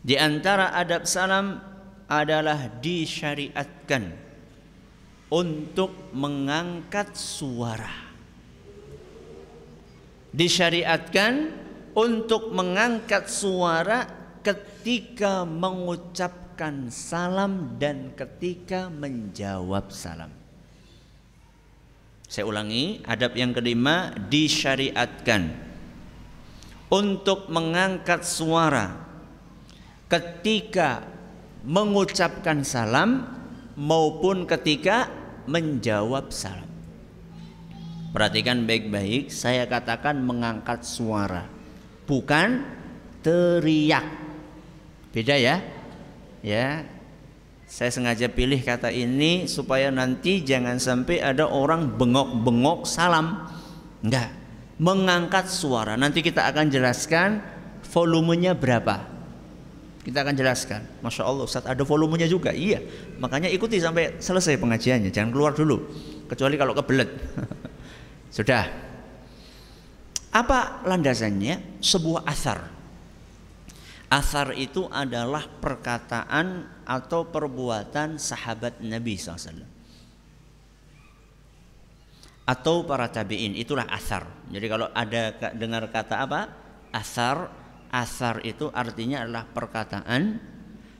Di 0.00 0.16
antara 0.16 0.72
adab 0.72 1.04
salam 1.04 1.60
adalah 2.08 2.80
disyariatkan 2.80 4.16
untuk 5.28 5.92
mengangkat 6.16 7.12
suara. 7.12 8.08
Disyariatkan 10.32 11.52
untuk 11.92 12.48
mengangkat 12.56 13.28
suara 13.28 14.08
ketika 14.40 15.44
mengucapkan 15.44 16.47
salam 16.90 17.78
dan 17.78 18.10
ketika 18.18 18.90
menjawab 18.90 19.94
salam. 19.94 20.34
Saya 22.28 22.44
ulangi, 22.44 23.00
adab 23.08 23.38
yang 23.38 23.56
kelima 23.56 24.12
disyariatkan 24.28 25.54
untuk 26.92 27.48
mengangkat 27.48 28.20
suara 28.26 29.00
ketika 30.10 31.06
mengucapkan 31.64 32.66
salam 32.66 33.24
maupun 33.78 34.44
ketika 34.44 35.08
menjawab 35.48 36.34
salam. 36.34 36.68
Perhatikan 38.12 38.66
baik-baik, 38.66 39.30
saya 39.30 39.64
katakan 39.70 40.20
mengangkat 40.20 40.82
suara 40.82 41.46
bukan 42.08 42.64
teriak. 43.20 44.04
Beda 45.12 45.36
ya? 45.36 45.77
Ya. 46.48 46.88
Saya 47.68 47.92
sengaja 47.92 48.32
pilih 48.32 48.56
kata 48.64 48.88
ini 48.88 49.44
supaya 49.44 49.92
nanti 49.92 50.40
jangan 50.40 50.80
sampai 50.80 51.20
ada 51.20 51.44
orang 51.44 52.00
bengok-bengok 52.00 52.88
salam. 52.88 53.44
Enggak. 54.00 54.32
Mengangkat 54.80 55.52
suara. 55.52 56.00
Nanti 56.00 56.24
kita 56.24 56.48
akan 56.48 56.72
jelaskan 56.72 57.44
volumenya 57.92 58.56
berapa. 58.56 59.04
Kita 60.00 60.24
akan 60.24 60.32
jelaskan. 60.32 60.80
Masya 61.04 61.28
Allah 61.28 61.44
Ustaz 61.44 61.68
ada 61.68 61.84
volumenya 61.84 62.24
juga. 62.24 62.56
Iya. 62.56 62.80
Makanya 63.20 63.52
ikuti 63.52 63.76
sampai 63.76 64.16
selesai 64.16 64.56
pengajiannya. 64.56 65.12
Jangan 65.12 65.28
keluar 65.28 65.52
dulu. 65.52 65.84
Kecuali 66.24 66.56
kalau 66.56 66.72
kebelet. 66.72 67.12
Sudah. 68.36 68.64
Apa 70.32 70.80
landasannya? 70.88 71.84
Sebuah 71.84 72.24
asar. 72.24 72.77
Asar 74.08 74.56
itu 74.56 74.88
adalah 74.88 75.44
perkataan 75.44 76.64
atau 76.88 77.28
perbuatan 77.28 78.16
sahabat 78.16 78.80
Nabi 78.80 79.20
SAW. 79.20 79.68
Atau 82.48 82.88
para 82.88 83.12
tabi'in, 83.12 83.52
itulah 83.52 83.84
asar. 83.92 84.24
Jadi 84.48 84.66
kalau 84.72 84.88
ada 84.96 85.36
dengar 85.52 85.84
kata 85.92 86.24
apa? 86.24 86.40
Asar, 86.88 87.52
asar 87.92 88.40
itu 88.48 88.72
artinya 88.72 89.28
adalah 89.28 89.44
perkataan 89.44 90.40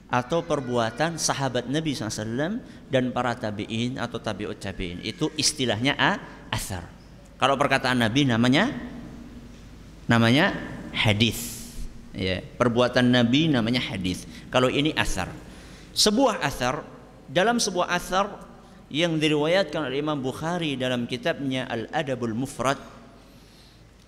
atau 0.09 0.45
perbuatan 0.45 1.17
sahabat 1.17 1.69
Nabi 1.69 1.97
SAW 1.97 2.61
dan 2.93 3.13
para 3.13 3.33
tabi'in 3.37 3.97
atau 3.97 4.21
tabi'ut 4.21 4.61
tabi'in. 4.61 5.01
Itu 5.01 5.33
istilahnya 5.41 5.97
a, 5.97 6.13
asar. 6.53 6.85
Kalau 7.41 7.57
perkataan 7.57 8.05
Nabi 8.05 8.29
namanya 8.29 8.69
namanya 10.05 10.53
hadis. 10.93 11.58
Ya, 12.19 12.43
perbuatan 12.43 13.15
Nabi 13.15 13.47
namanya 13.47 13.79
hadis. 13.79 14.27
Kalau 14.51 14.67
ini 14.67 14.91
asar. 14.99 15.31
Sebuah 15.95 16.43
asar 16.43 16.83
dalam 17.31 17.63
sebuah 17.63 17.95
asar 17.95 18.27
yang 18.91 19.23
diriwayatkan 19.23 19.87
oleh 19.87 20.03
Imam 20.03 20.19
Bukhari 20.19 20.75
dalam 20.75 21.07
kitabnya 21.07 21.71
Al-Adabul 21.71 22.35
Mufrad 22.35 22.81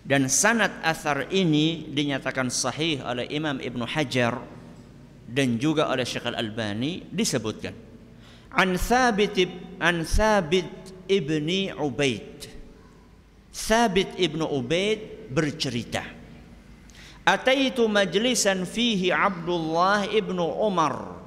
dan 0.03 0.27
sanad 0.27 0.75
asar 0.83 1.31
ini 1.31 1.87
dinyatakan 1.93 2.51
sahih 2.51 2.99
oleh 3.05 3.31
Imam 3.31 3.63
Ibnu 3.63 3.87
Hajar 3.87 4.43
dan 5.31 5.61
juga 5.61 5.87
oleh 5.87 6.03
Syekh 6.03 6.27
Al-Albani 6.27 7.07
disebutkan 7.15 7.77
an 8.57 8.75
Thabit 8.75 9.37
an 9.79 10.03
Thabit 10.03 11.07
ibni 11.07 11.71
Ubaid 11.71 12.49
Thabit 13.53 14.19
ibnu 14.19 14.49
Ubaid 14.49 15.31
bercerita 15.31 16.20
Ataitu 17.23 17.85
majlisan 17.87 18.65
fihi 18.65 19.13
Abdullah 19.13 20.09
ibnu 20.09 20.41
Umar 20.41 21.21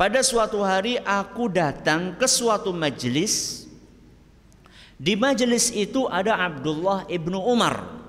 Pada 0.00 0.24
suatu 0.24 0.64
hari 0.64 0.96
aku 1.02 1.52
datang 1.52 2.16
ke 2.16 2.24
suatu 2.24 2.72
majlis 2.72 3.64
Di 4.96 5.14
majlis 5.14 5.70
itu 5.70 6.08
ada 6.08 6.40
Abdullah 6.40 7.04
ibnu 7.06 7.36
Umar 7.36 8.02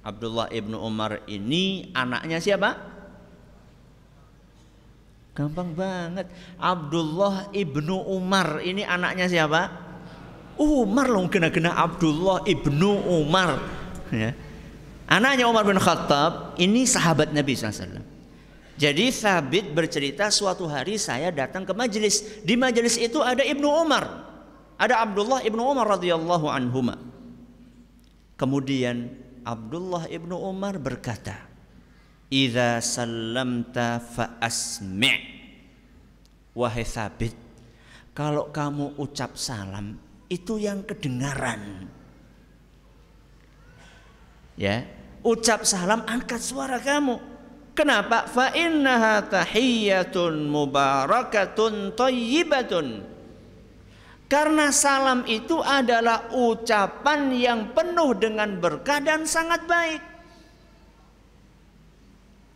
Abdullah 0.00 0.48
ibnu 0.48 0.80
Umar 0.80 1.20
ini 1.28 1.92
anaknya 1.92 2.40
siapa? 2.40 2.72
Gampang 5.36 5.76
banget 5.76 6.26
Abdullah 6.56 7.52
ibnu 7.52 8.08
Umar 8.08 8.64
ini 8.64 8.80
anaknya 8.80 9.28
siapa? 9.28 9.68
Umar 10.56 11.08
loh 11.08 11.28
kena-kena 11.28 11.76
Abdullah 11.76 12.44
ibnu 12.48 13.00
Umar 13.08 13.60
ya. 14.12 14.32
Anaknya 15.10 15.50
Umar 15.50 15.66
bin 15.66 15.74
Khattab 15.74 16.54
ini 16.54 16.86
sahabat 16.86 17.34
Nabi 17.34 17.58
SAW. 17.58 17.98
Jadi 18.78 19.10
Thabit 19.10 19.74
bercerita 19.74 20.30
suatu 20.30 20.70
hari 20.70 20.96
saya 20.96 21.34
datang 21.34 21.66
ke 21.66 21.74
majelis. 21.74 22.22
Di 22.46 22.54
majelis 22.54 22.94
itu 22.94 23.18
ada 23.18 23.42
Ibnu 23.42 23.66
Umar. 23.66 24.06
Ada 24.78 25.02
Abdullah 25.02 25.42
Ibnu 25.42 25.60
Umar 25.60 25.98
radhiyallahu 25.98 26.46
anhuma. 26.46 26.96
Kemudian 28.38 29.10
Abdullah 29.42 30.06
Ibnu 30.08 30.32
Umar 30.32 30.80
berkata, 30.80 31.36
"Idza 32.30 32.80
sallamta 32.80 34.00
fa 34.00 34.38
asmi'." 34.40 35.42
Wahai 36.56 36.86
Thabit, 36.86 37.34
kalau 38.14 38.48
kamu 38.54 38.96
ucap 38.96 39.34
salam 39.36 39.98
itu 40.30 40.56
yang 40.56 40.86
kedengaran 40.86 41.90
ya 44.60 44.84
ucap 45.22 45.68
salam 45.68 46.04
angkat 46.08 46.40
suara 46.40 46.80
kamu. 46.80 47.20
Kenapa? 47.74 48.28
Fa 48.28 48.52
innaha 48.52 49.24
tahiyyatun 49.24 50.48
mubarakatun 50.50 51.96
thayyibatun 51.96 53.10
karena 54.30 54.70
salam 54.70 55.26
itu 55.26 55.58
adalah 55.58 56.30
ucapan 56.30 57.34
yang 57.34 57.60
penuh 57.74 58.14
dengan 58.14 58.62
berkah 58.62 59.02
dan 59.02 59.26
sangat 59.26 59.66
baik. 59.66 59.98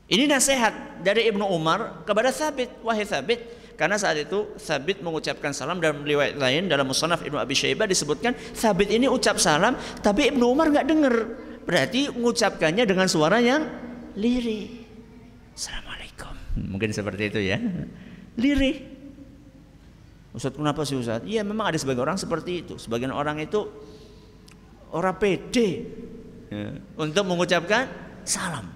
Ini 0.07 0.31
nasihat 0.31 1.03
dari 1.03 1.27
Ibnu 1.35 1.43
Umar 1.43 2.07
kepada 2.07 2.31
Sabit 2.31 2.71
wahai 2.87 3.03
Sabit 3.03 3.43
karena 3.75 3.99
saat 3.99 4.23
itu 4.23 4.55
Sabit 4.55 5.03
mengucapkan 5.03 5.51
salam 5.51 5.83
dalam 5.83 6.07
riwayat 6.07 6.39
lain 6.39 6.71
dalam 6.71 6.87
Musnaf 6.87 7.27
Ibnu 7.27 7.43
Abi 7.43 7.59
Syaibah 7.59 7.91
disebutkan 7.91 8.39
Sabit 8.55 8.95
ini 8.95 9.11
ucap 9.11 9.43
salam 9.43 9.75
tapi 9.99 10.31
Ibnu 10.31 10.47
Umar 10.47 10.71
nggak 10.71 10.87
dengar 10.87 11.15
berarti 11.65 12.13
mengucapkannya 12.13 12.85
dengan 12.85 13.09
suara 13.09 13.41
yang 13.41 13.65
lirih. 14.15 14.85
Assalamualaikum. 15.57 16.35
Mungkin 16.61 16.91
seperti 16.93 17.33
itu 17.33 17.41
ya. 17.41 17.59
Lirih. 18.39 18.95
Ustaz 20.35 20.55
kenapa 20.55 20.83
sih 20.83 20.99
Ustaz? 20.99 21.23
Iya 21.23 21.47
memang 21.47 21.71
ada 21.71 21.79
sebagian 21.79 22.05
orang 22.05 22.19
seperti 22.19 22.67
itu. 22.67 22.75
Sebagian 22.77 23.15
orang 23.15 23.39
itu 23.39 23.71
orang 24.91 25.15
pede 25.19 25.87
ya, 26.51 26.75
untuk 26.99 27.25
mengucapkan 27.27 27.87
salam. 28.27 28.67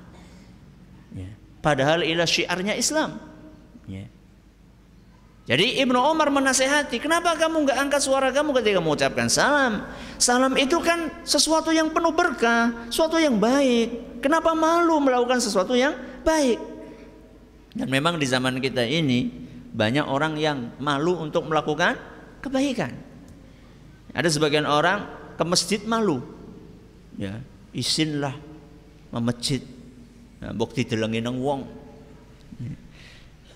Ya. 1.14 1.30
Padahal 1.58 2.06
ilah 2.06 2.26
syiarnya 2.26 2.78
Islam. 2.78 3.18
Ya. 3.90 4.06
Jadi 5.48 5.80
Ibnu 5.80 5.96
Umar 5.96 6.28
menasehati, 6.28 7.00
kenapa 7.00 7.32
kamu 7.32 7.64
nggak 7.64 7.78
angkat 7.88 8.04
suara 8.04 8.28
kamu 8.28 8.52
ketika 8.60 8.84
mengucapkan 8.84 9.32
salam? 9.32 9.88
Salam 10.20 10.52
itu 10.60 10.76
kan 10.84 11.08
sesuatu 11.24 11.72
yang 11.72 11.88
penuh 11.88 12.12
berkah, 12.12 12.84
sesuatu 12.92 13.16
yang 13.16 13.40
baik. 13.40 14.20
Kenapa 14.20 14.52
malu 14.52 15.00
melakukan 15.00 15.40
sesuatu 15.40 15.72
yang 15.72 15.96
baik? 16.20 16.60
Dan 17.72 17.88
memang 17.88 18.20
di 18.20 18.28
zaman 18.28 18.60
kita 18.60 18.84
ini 18.84 19.32
banyak 19.72 20.04
orang 20.04 20.36
yang 20.36 20.76
malu 20.76 21.16
untuk 21.16 21.48
melakukan 21.48 21.96
kebaikan. 22.44 22.92
Ada 24.12 24.28
sebagian 24.28 24.68
orang 24.68 25.08
ke 25.40 25.44
masjid 25.48 25.80
malu. 25.88 26.20
ya 27.16 27.40
isinlah 27.74 28.36
masjid 29.10 29.64
nah, 30.38 30.52
bukti 30.54 30.86
delengin 30.86 31.24
nang 31.26 31.40
wong 31.42 31.66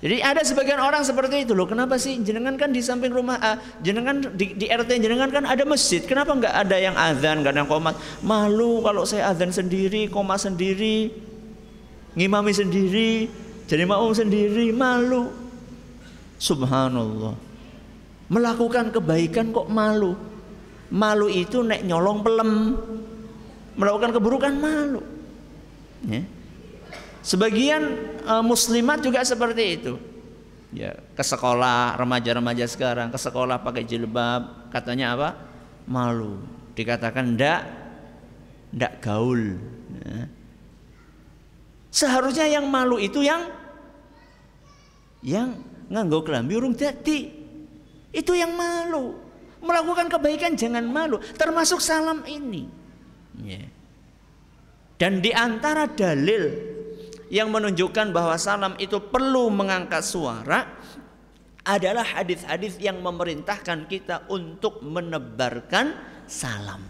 jadi 0.02 0.18
ada 0.18 0.42
sebagian 0.42 0.82
orang 0.82 1.06
seperti 1.06 1.46
itu 1.46 1.54
loh. 1.54 1.62
Kenapa 1.70 1.94
sih 1.94 2.18
jenengan 2.26 2.58
kan 2.58 2.74
di 2.74 2.82
samping 2.82 3.14
rumah 3.14 3.38
uh, 3.38 3.54
jenengan 3.86 4.18
di, 4.34 4.50
di 4.58 4.66
RT 4.66 4.98
jenengan 4.98 5.30
kan 5.30 5.46
ada 5.46 5.62
masjid. 5.62 6.02
Kenapa 6.02 6.34
nggak 6.34 6.50
ada 6.50 6.74
yang 6.74 6.98
azan, 6.98 7.46
nggak 7.46 7.54
ada 7.54 7.60
yang 7.62 7.70
komat? 7.70 7.94
Malu 8.18 8.82
kalau 8.82 9.06
saya 9.06 9.30
azan 9.30 9.54
sendiri, 9.54 10.10
koma 10.10 10.34
sendiri, 10.34 11.06
ngimami 12.18 12.50
sendiri, 12.50 13.30
jadi 13.70 13.86
mau 13.86 14.10
sendiri, 14.10 14.74
malu. 14.74 15.30
Subhanallah. 16.42 17.38
Melakukan 18.26 18.90
kebaikan 18.90 19.54
kok 19.54 19.70
malu. 19.70 20.18
Malu 20.90 21.30
itu 21.30 21.62
nek 21.62 21.86
nyolong 21.86 22.26
pelem. 22.26 22.74
Melakukan 23.78 24.10
keburukan 24.18 24.50
malu. 24.58 24.98
Ya. 26.10 26.26
Sebagian 27.22 27.82
uh, 28.26 28.42
muslimat 28.42 28.98
juga 28.98 29.22
seperti 29.22 29.64
itu. 29.78 29.94
Ya, 30.74 30.98
ke 31.14 31.22
sekolah 31.22 31.94
remaja-remaja 32.00 32.66
sekarang 32.66 33.12
ke 33.14 33.18
sekolah 33.20 33.62
pakai 33.62 33.87
jilbab, 33.87 34.72
katanya 34.74 35.14
apa? 35.14 35.28
Malu. 35.87 36.42
Dikatakan 36.74 37.38
ndak 37.38 37.61
ndak 38.74 38.92
gaul. 39.04 39.61
Ya. 40.02 40.26
Seharusnya 41.92 42.48
yang 42.48 42.66
malu 42.66 42.96
itu 42.96 43.20
yang 43.20 43.52
yang 45.20 45.61
nganggo 45.92 46.24
kelambi 46.24 46.56
urung 46.56 46.74
dadi. 46.74 47.28
Itu 48.08 48.32
yang 48.32 48.56
malu. 48.56 49.14
Melakukan 49.62 50.11
kebaikan 50.11 50.58
jangan 50.58 50.82
malu, 50.88 51.22
termasuk 51.38 51.78
salam 51.78 52.26
ini. 52.26 52.66
Ya. 53.44 53.62
Dan 54.96 55.20
di 55.22 55.30
antara 55.30 55.87
dalil 55.87 56.71
yang 57.33 57.49
menunjukkan 57.49 58.12
bahwa 58.12 58.37
salam 58.37 58.77
itu 58.77 59.01
perlu 59.01 59.49
mengangkat 59.49 60.05
suara 60.05 60.68
adalah 61.64 62.05
hadis-hadis 62.05 62.77
yang 62.77 63.01
memerintahkan 63.01 63.88
kita 63.88 64.29
untuk 64.29 64.85
menebarkan 64.85 65.97
salam. 66.29 66.85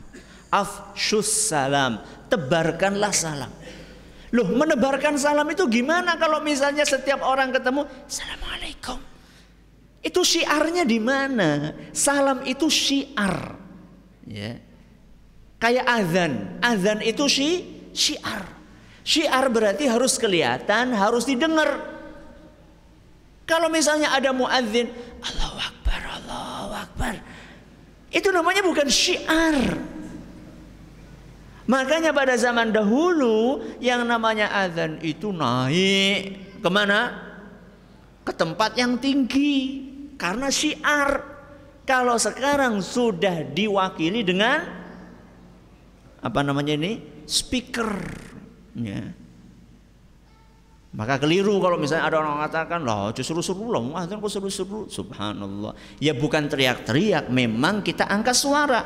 Afshus 0.51 1.31
salam, 1.49 2.03
tebarkanlah 2.27 3.15
salam. 3.15 3.55
Loh, 4.35 4.49
menebarkan 4.51 5.15
salam 5.15 5.47
itu 5.47 5.63
gimana 5.71 6.19
kalau 6.19 6.43
misalnya 6.43 6.83
setiap 6.83 7.23
orang 7.23 7.55
ketemu, 7.55 7.87
Assalamualaikum. 8.11 8.99
Itu 10.03 10.27
syiarnya 10.27 10.83
di 10.83 10.99
mana? 10.99 11.71
Salam 11.95 12.43
itu 12.43 12.67
syiar. 12.67 13.55
Ya. 14.27 14.59
Kayak 15.63 15.87
azan. 15.87 16.33
Azan 16.59 16.99
itu 17.07 17.25
syi, 17.31 17.51
syiar. 17.95 18.62
Syiar 19.03 19.51
berarti 19.51 19.91
harus 19.91 20.15
kelihatan, 20.15 20.95
harus 20.95 21.27
didengar. 21.27 21.75
Kalau 23.43 23.67
misalnya 23.67 24.15
ada 24.15 24.31
muadzin, 24.31 24.87
Allahu 25.19 25.59
Akbar, 25.59 26.01
Allahu 26.23 26.75
Akbar. 26.79 27.15
Itu 28.15 28.31
namanya 28.31 28.63
bukan 28.63 28.87
syiar. 28.87 29.59
Makanya 31.67 32.11
pada 32.15 32.35
zaman 32.39 32.71
dahulu 32.75 33.63
yang 33.79 34.07
namanya 34.07 34.51
azan 34.51 34.99
itu 35.03 35.31
naik 35.31 36.59
ke 36.63 36.71
mana? 36.71 37.31
Ke 38.23 38.31
tempat 38.31 38.79
yang 38.79 38.99
tinggi 39.03 39.83
karena 40.15 40.47
syiar. 40.47 41.35
Kalau 41.83 42.15
sekarang 42.15 42.79
sudah 42.79 43.43
diwakili 43.51 44.23
dengan 44.23 44.63
apa 46.23 46.41
namanya 46.47 46.79
ini? 46.79 47.03
Speaker. 47.27 47.91
Ya. 48.77 49.13
Maka 50.93 51.17
keliru 51.17 51.57
kalau 51.57 51.81
misalnya 51.81 52.05
ada 52.05 52.21
orang 52.21 52.37
mengatakan, 52.37 52.85
lah 52.85 53.17
justru 53.17 53.41
seru 53.41 53.73
lah, 53.73 53.81
muadzin 53.81 54.21
kok 54.21 54.29
seru-seru. 54.29 54.85
Subhanallah. 54.93 55.73
Ya 55.97 56.13
bukan 56.13 56.53
teriak-teriak, 56.53 57.33
memang 57.33 57.81
kita 57.81 58.05
angkat 58.05 58.37
suara. 58.37 58.85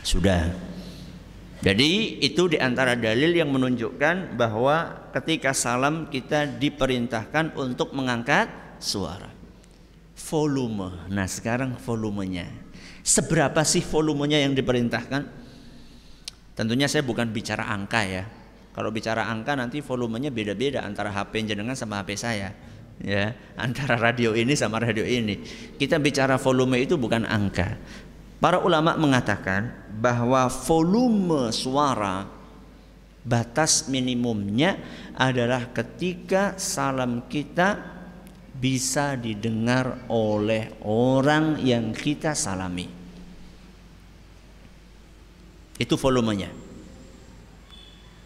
Sudah. 0.00 0.48
Jadi 1.60 2.24
itu 2.24 2.48
di 2.48 2.56
antara 2.56 2.96
dalil 2.96 3.36
yang 3.36 3.52
menunjukkan 3.52 4.40
bahwa 4.40 5.04
ketika 5.12 5.52
salam 5.52 6.08
kita 6.08 6.48
diperintahkan 6.48 7.52
untuk 7.60 7.92
mengangkat 7.92 8.48
suara. 8.80 9.28
Volume. 10.16 11.12
Nah 11.12 11.28
sekarang 11.28 11.76
volumenya. 11.76 12.48
Seberapa 13.04 13.60
sih 13.68 13.84
volumenya 13.84 14.40
yang 14.40 14.56
diperintahkan? 14.56 15.28
Tentunya 16.56 16.88
saya 16.88 17.04
bukan 17.04 17.28
bicara 17.28 17.68
angka 17.68 18.00
ya 18.08 18.39
kalau 18.70 18.94
bicara 18.94 19.26
angka 19.26 19.58
nanti 19.58 19.82
volumenya 19.82 20.30
beda-beda 20.30 20.86
antara 20.86 21.10
HP 21.10 21.42
jenengan 21.50 21.74
sama 21.74 22.02
HP 22.02 22.14
saya. 22.14 22.54
Ya, 23.00 23.32
antara 23.56 23.96
radio 23.96 24.36
ini 24.36 24.52
sama 24.52 24.76
radio 24.76 25.02
ini. 25.02 25.40
Kita 25.80 25.96
bicara 25.96 26.36
volume 26.36 26.84
itu 26.84 27.00
bukan 27.00 27.24
angka. 27.24 27.80
Para 28.40 28.60
ulama 28.60 28.96
mengatakan 28.96 29.72
bahwa 30.00 30.48
volume 30.48 31.48
suara 31.52 32.28
batas 33.24 33.88
minimumnya 33.88 34.80
adalah 35.16 35.72
ketika 35.72 36.56
salam 36.56 37.28
kita 37.28 37.76
bisa 38.60 39.16
didengar 39.16 40.04
oleh 40.12 40.76
orang 40.84 41.56
yang 41.64 41.96
kita 41.96 42.36
salami. 42.36 42.88
Itu 45.80 45.96
volumenya. 45.96 46.59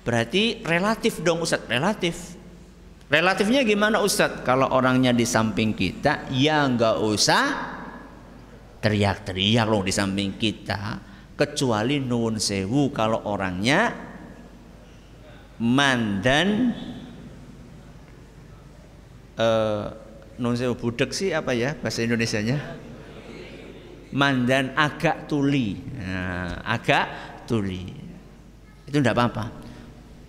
Berarti 0.04 0.60
relatif 0.60 1.24
dong 1.24 1.40
Ustadz, 1.40 1.64
relatif. 1.64 2.36
Relatifnya 3.08 3.64
gimana 3.64 4.04
Ustadz? 4.04 4.44
Kalau 4.44 4.68
orangnya 4.68 5.16
di 5.16 5.24
samping 5.24 5.72
kita, 5.72 6.28
ya 6.28 6.68
nggak 6.68 6.96
usah 7.00 7.44
teriak-teriak 8.84 9.64
loh 9.64 9.80
di 9.80 9.92
samping 9.96 10.36
kita. 10.36 11.00
Kecuali 11.34 11.98
nun 12.04 12.36
sewu 12.36 12.92
kalau 12.92 13.26
orangnya 13.26 13.90
mandan 15.58 16.70
uh, 19.40 19.86
nun 20.36 20.54
sewu 20.54 20.76
budek 20.76 21.16
sih 21.16 21.32
apa 21.32 21.56
ya 21.56 21.72
bahasa 21.80 22.04
Indonesianya? 22.04 22.60
Mandan 24.14 24.76
agak 24.78 25.26
tuli, 25.26 25.74
nah, 25.96 26.62
agak 26.62 27.08
tuli. 27.50 27.82
Itu 28.86 29.02
tidak 29.02 29.18
apa-apa. 29.18 29.63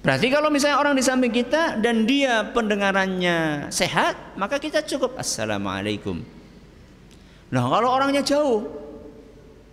Berarti 0.06 0.30
kalau 0.30 0.54
misalnya 0.54 0.78
orang 0.78 0.94
di 0.94 1.02
samping 1.02 1.34
kita 1.34 1.82
dan 1.82 2.06
dia 2.06 2.46
pendengarannya 2.54 3.74
sehat, 3.74 4.38
maka 4.38 4.62
kita 4.62 4.86
cukup 4.86 5.18
assalamualaikum. 5.18 6.22
Nah 7.50 7.66
kalau 7.66 7.90
orangnya 7.90 8.22
jauh, 8.22 8.70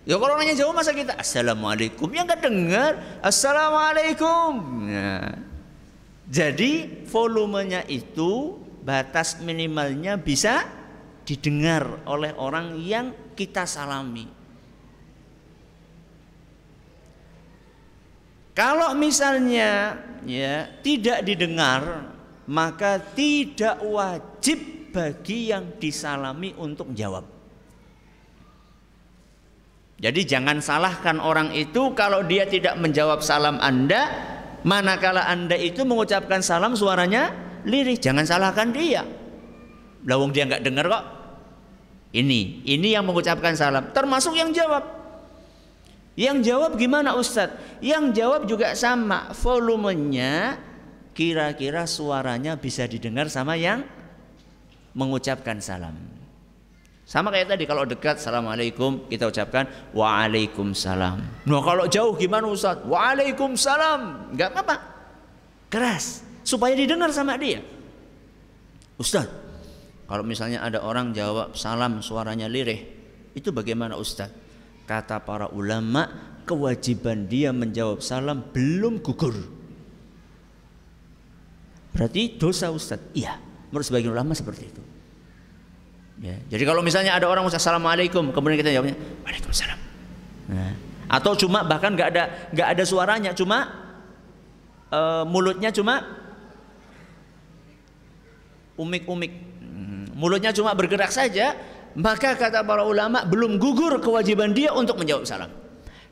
ya 0.09 0.17
kalau 0.17 0.33
orangnya 0.33 0.57
jauh 0.57 0.73
masa 0.73 0.89
kita 0.89 1.13
assalamualaikum, 1.21 2.09
yang 2.09 2.25
nggak 2.25 2.41
dengar 2.49 2.97
assalamualaikum. 3.21 4.51
Nah, 4.89 5.37
jadi 6.25 7.05
volumenya 7.05 7.85
itu 7.85 8.57
batas 8.81 9.37
minimalnya 9.37 10.17
bisa 10.17 10.65
didengar 11.29 12.01
oleh 12.09 12.33
orang 12.41 12.81
yang 12.81 13.13
kita 13.37 13.69
salami. 13.69 14.25
Kalau 18.53 18.93
misalnya 18.93 19.97
ya 20.29 20.69
tidak 20.85 21.25
didengar, 21.25 22.13
maka 22.45 23.01
tidak 23.01 23.81
wajib 23.81 24.91
bagi 24.93 25.49
yang 25.49 25.81
disalami 25.81 26.53
untuk 26.61 26.93
jawab. 26.93 27.25
Jadi 29.97 30.21
jangan 30.27 30.61
salahkan 30.61 31.17
orang 31.17 31.49
itu 31.55 31.97
kalau 31.97 32.21
dia 32.27 32.45
tidak 32.45 32.77
menjawab 32.77 33.25
salam 33.25 33.57
Anda, 33.57 34.11
manakala 34.61 35.25
Anda 35.25 35.57
itu 35.57 35.81
mengucapkan 35.87 36.43
salam 36.45 36.77
suaranya 36.77 37.33
lirih, 37.63 37.97
jangan 37.97 38.27
salahkan 38.27 38.69
dia. 38.69 39.01
Lawang 40.03 40.35
dia 40.35 40.43
nggak 40.45 40.61
dengar 40.61 40.85
kok. 40.91 41.05
Ini, 42.13 42.67
ini 42.69 42.93
yang 42.93 43.09
mengucapkan 43.09 43.57
salam, 43.57 43.89
termasuk 43.95 44.37
yang 44.37 44.53
jawab. 44.53 45.02
Yang 46.13 46.53
jawab 46.53 46.71
gimana 46.77 47.17
Ustadz? 47.17 47.81
Yang 47.81 48.05
jawab 48.21 48.41
juga 48.45 48.77
sama 48.77 49.33
volumenya 49.33 50.61
kira-kira 51.17 51.89
suaranya 51.89 52.57
bisa 52.57 52.85
didengar 52.85 53.29
sama 53.33 53.57
yang 53.57 53.81
mengucapkan 54.93 55.57
salam. 55.57 55.97
Sama 57.03 57.29
kayak 57.33 57.57
tadi 57.57 57.63
kalau 57.65 57.83
dekat 57.83 58.21
Assalamualaikum 58.21 59.09
kita 59.09 59.27
ucapkan 59.27 59.65
Waalaikumsalam. 59.93 61.45
Nah 61.49 61.61
kalau 61.65 61.85
jauh 61.89 62.13
gimana 62.13 62.45
Ustadz? 62.45 62.85
Waalaikumsalam. 62.85 64.33
Enggak 64.37 64.49
apa-apa. 64.53 64.75
Keras 65.73 66.21
supaya 66.45 66.77
didengar 66.77 67.09
sama 67.09 67.33
dia. 67.41 67.65
Ustadz, 69.01 69.33
kalau 70.05 70.21
misalnya 70.21 70.61
ada 70.61 70.85
orang 70.85 71.09
jawab 71.09 71.57
salam 71.57 72.05
suaranya 72.05 72.45
lirih, 72.45 72.85
itu 73.33 73.49
bagaimana 73.49 73.97
Ustadz? 73.97 74.42
Kata 74.83 75.23
para 75.23 75.47
ulama, 75.51 76.11
kewajiban 76.43 77.27
dia 77.27 77.55
menjawab 77.55 78.03
salam 78.03 78.43
belum 78.51 78.99
gugur. 78.99 79.35
Berarti 81.93 82.35
dosa 82.35 82.73
Ustaz. 82.73 82.99
Iya, 83.15 83.37
menurut 83.69 83.85
sebagian 83.85 84.11
ulama 84.11 84.33
seperti 84.35 84.63
itu. 84.67 84.83
Ya, 86.21 86.37
jadi 86.45 86.63
kalau 86.63 86.85
misalnya 86.85 87.15
ada 87.17 87.25
orang 87.27 87.43
ucap 87.43 87.59
assalamualaikum, 87.59 88.31
kemudian 88.31 88.59
kita 88.59 88.71
jawabnya 88.73 88.95
waalaikumsalam. 89.25 89.79
Nah, 90.51 90.73
atau 91.09 91.33
cuma 91.35 91.65
bahkan 91.65 91.91
nggak 91.93 92.09
ada 92.13 92.23
nggak 92.53 92.67
ada 92.75 92.83
suaranya, 92.85 93.31
cuma 93.33 93.71
uh, 94.93 95.25
mulutnya 95.25 95.73
cuma 95.73 96.05
umik-umik, 98.77 99.33
hmm, 99.61 100.13
mulutnya 100.17 100.53
cuma 100.53 100.73
bergerak 100.73 101.09
saja, 101.09 101.57
maka 101.99 102.33
kata 102.33 102.65
para 102.65 102.81
ulama 102.85 103.21
belum 103.25 103.61
gugur 103.61 104.01
kewajiban 104.01 104.53
dia 104.55 104.73
untuk 104.73 104.97
menjawab 104.97 105.25
salam 105.29 105.51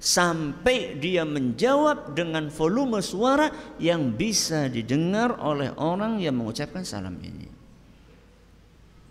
sampai 0.01 0.97
dia 0.97 1.21
menjawab 1.21 2.17
dengan 2.17 2.49
volume 2.49 3.05
suara 3.05 3.77
yang 3.77 4.17
bisa 4.17 4.65
didengar 4.65 5.37
oleh 5.37 5.69
orang 5.77 6.17
yang 6.17 6.41
mengucapkan 6.41 6.81
salam 6.81 7.21
ini. 7.21 7.45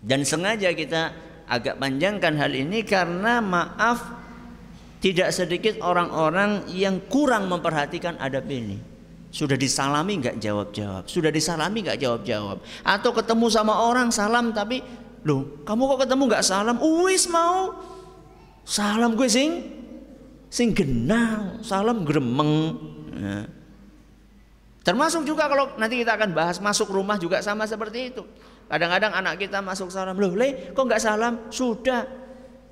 Dan 0.03 0.27
sengaja 0.27 0.75
kita 0.75 1.15
agak 1.47 1.79
panjangkan 1.79 2.35
hal 2.35 2.51
ini 2.51 2.83
karena 2.83 3.39
maaf 3.39 4.03
tidak 4.99 5.31
sedikit 5.31 5.79
orang-orang 5.79 6.67
yang 6.75 6.99
kurang 7.07 7.47
memperhatikan 7.47 8.19
adab 8.19 8.43
ini. 8.51 8.91
Sudah 9.31 9.55
disalami 9.55 10.19
nggak 10.19 10.43
jawab-jawab, 10.43 11.07
sudah 11.07 11.31
disalami 11.31 11.87
nggak 11.87 12.03
jawab-jawab, 12.03 12.59
atau 12.83 13.11
ketemu 13.15 13.47
sama 13.47 13.79
orang 13.87 14.11
salam 14.11 14.51
tapi 14.51 14.83
loh 15.21 15.61
kamu 15.67 15.81
kok 15.95 15.99
ketemu 16.07 16.23
nggak 16.29 16.45
salam? 16.45 16.77
Uwis 16.81 17.29
mau 17.29 17.77
salam 18.65 19.13
gue 19.13 19.29
sing 19.29 19.51
sing 20.51 20.75
genang, 20.75 21.63
salam 21.63 22.03
gremeng. 22.03 22.75
Ya. 23.15 23.47
Termasuk 24.81 25.29
juga 25.29 25.45
kalau 25.45 25.77
nanti 25.77 26.01
kita 26.01 26.17
akan 26.17 26.33
bahas 26.33 26.57
masuk 26.57 26.89
rumah 26.89 27.15
juga 27.21 27.39
sama 27.45 27.69
seperti 27.69 28.11
itu. 28.11 28.25
Kadang-kadang 28.65 29.13
anak 29.13 29.37
kita 29.37 29.61
masuk 29.61 29.93
salam, 29.93 30.17
loh 30.17 30.33
le, 30.33 30.73
kok 30.73 30.83
nggak 30.83 31.01
salam? 31.03 31.51
Sudah. 31.53 32.07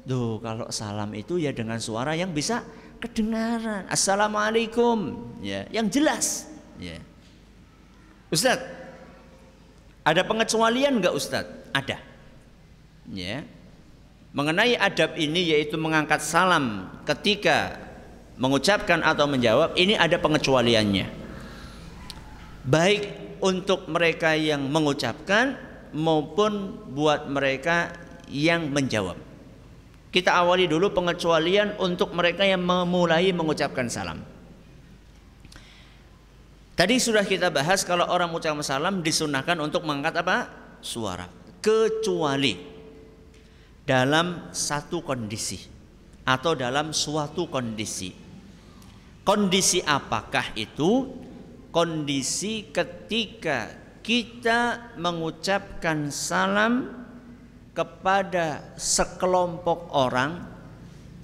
Tuh 0.07 0.41
kalau 0.41 0.65
salam 0.73 1.13
itu 1.13 1.37
ya 1.37 1.53
dengan 1.53 1.77
suara 1.77 2.17
yang 2.17 2.33
bisa 2.33 2.65
kedengaran. 2.97 3.85
Assalamualaikum, 3.91 5.15
ya, 5.43 5.69
yang 5.69 5.85
jelas. 5.91 6.49
Ya. 6.81 6.97
Ustadz, 8.33 8.65
ada 10.01 10.21
pengecualian 10.25 10.97
nggak 10.97 11.13
Ustadz? 11.13 11.69
Ada. 11.77 12.08
Ya. 13.09 13.45
Mengenai 14.29 14.77
adab 14.77 15.17
ini 15.17 15.49
yaitu 15.49 15.73
mengangkat 15.81 16.21
salam 16.21 16.85
ketika 17.09 17.81
mengucapkan 18.39 19.01
atau 19.01 19.25
menjawab, 19.25 19.73
ini 19.75 19.97
ada 19.97 20.15
pengecualiannya. 20.21 21.09
Baik 22.63 23.01
untuk 23.41 23.89
mereka 23.89 24.37
yang 24.37 24.69
mengucapkan 24.69 25.57
maupun 25.91 26.77
buat 26.93 27.25
mereka 27.27 27.91
yang 28.29 28.69
menjawab. 28.69 29.17
Kita 30.09 30.37
awali 30.37 30.65
dulu 30.65 30.93
pengecualian 30.93 31.77
untuk 31.81 32.13
mereka 32.13 32.45
yang 32.45 32.61
memulai 32.61 33.29
mengucapkan 33.33 33.89
salam. 33.89 34.21
Tadi 36.77 36.95
sudah 36.95 37.27
kita 37.27 37.51
bahas 37.51 37.83
kalau 37.83 38.07
orang 38.07 38.31
mengucapkan 38.31 38.63
salam 38.63 39.03
disunahkan 39.03 39.59
untuk 39.59 39.83
mengangkat 39.83 40.23
apa? 40.23 40.37
Suara. 40.79 41.27
Kecuali 41.59 42.78
dalam 43.89 44.53
satu 44.53 45.01
kondisi 45.01 45.57
atau 46.21 46.53
dalam 46.53 46.93
suatu 46.93 47.49
kondisi. 47.49 48.13
Kondisi 49.25 49.81
apakah 49.81 50.53
itu? 50.53 51.09
Kondisi 51.73 52.69
ketika 52.69 53.73
kita 54.05 54.93
mengucapkan 54.97 56.13
salam 56.13 57.05
kepada 57.73 58.77
sekelompok 58.77 59.89
orang 59.93 60.37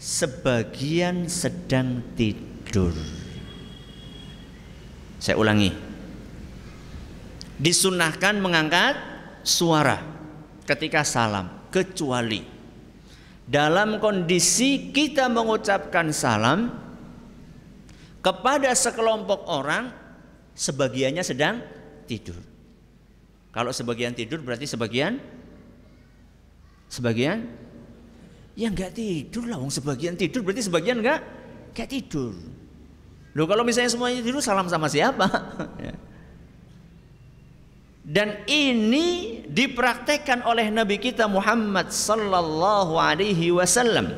sebagian 0.02 1.30
sedang 1.30 2.02
tidur. 2.18 2.94
Saya 5.22 5.38
ulangi. 5.38 5.70
Disunahkan 7.58 8.38
mengangkat 8.38 8.98
suara 9.42 10.02
ketika 10.70 11.02
salam 11.02 11.50
kecuali 11.74 12.55
dalam 13.46 14.02
kondisi 14.02 14.90
kita 14.90 15.30
mengucapkan 15.30 16.10
salam 16.10 16.74
kepada 18.26 18.74
sekelompok 18.74 19.46
orang 19.46 19.94
sebagiannya 20.58 21.22
sedang 21.22 21.62
tidur. 22.10 22.42
Kalau 23.54 23.70
sebagian 23.70 24.18
tidur 24.18 24.42
berarti 24.42 24.66
sebagian 24.66 25.22
sebagian 26.90 27.46
ya 28.58 28.74
nggak 28.74 28.98
tidur 28.98 29.46
lah. 29.46 29.62
Sebagian 29.70 30.18
tidur 30.18 30.42
berarti 30.42 30.66
sebagian 30.66 31.06
nggak 31.06 31.20
nggak 31.78 31.90
tidur. 31.90 32.34
Loh 33.36 33.46
kalau 33.46 33.62
misalnya 33.62 33.94
semuanya 33.94 34.26
tidur 34.26 34.42
salam 34.42 34.66
sama 34.66 34.90
siapa? 34.90 35.28
Dan 38.06 38.46
ini 38.46 39.42
dipraktekkan 39.50 40.46
oleh 40.46 40.70
Nabi 40.70 41.02
kita 41.02 41.26
Muhammad 41.26 41.90
sallallahu 41.90 43.02
alaihi 43.02 43.50
wasallam. 43.50 44.14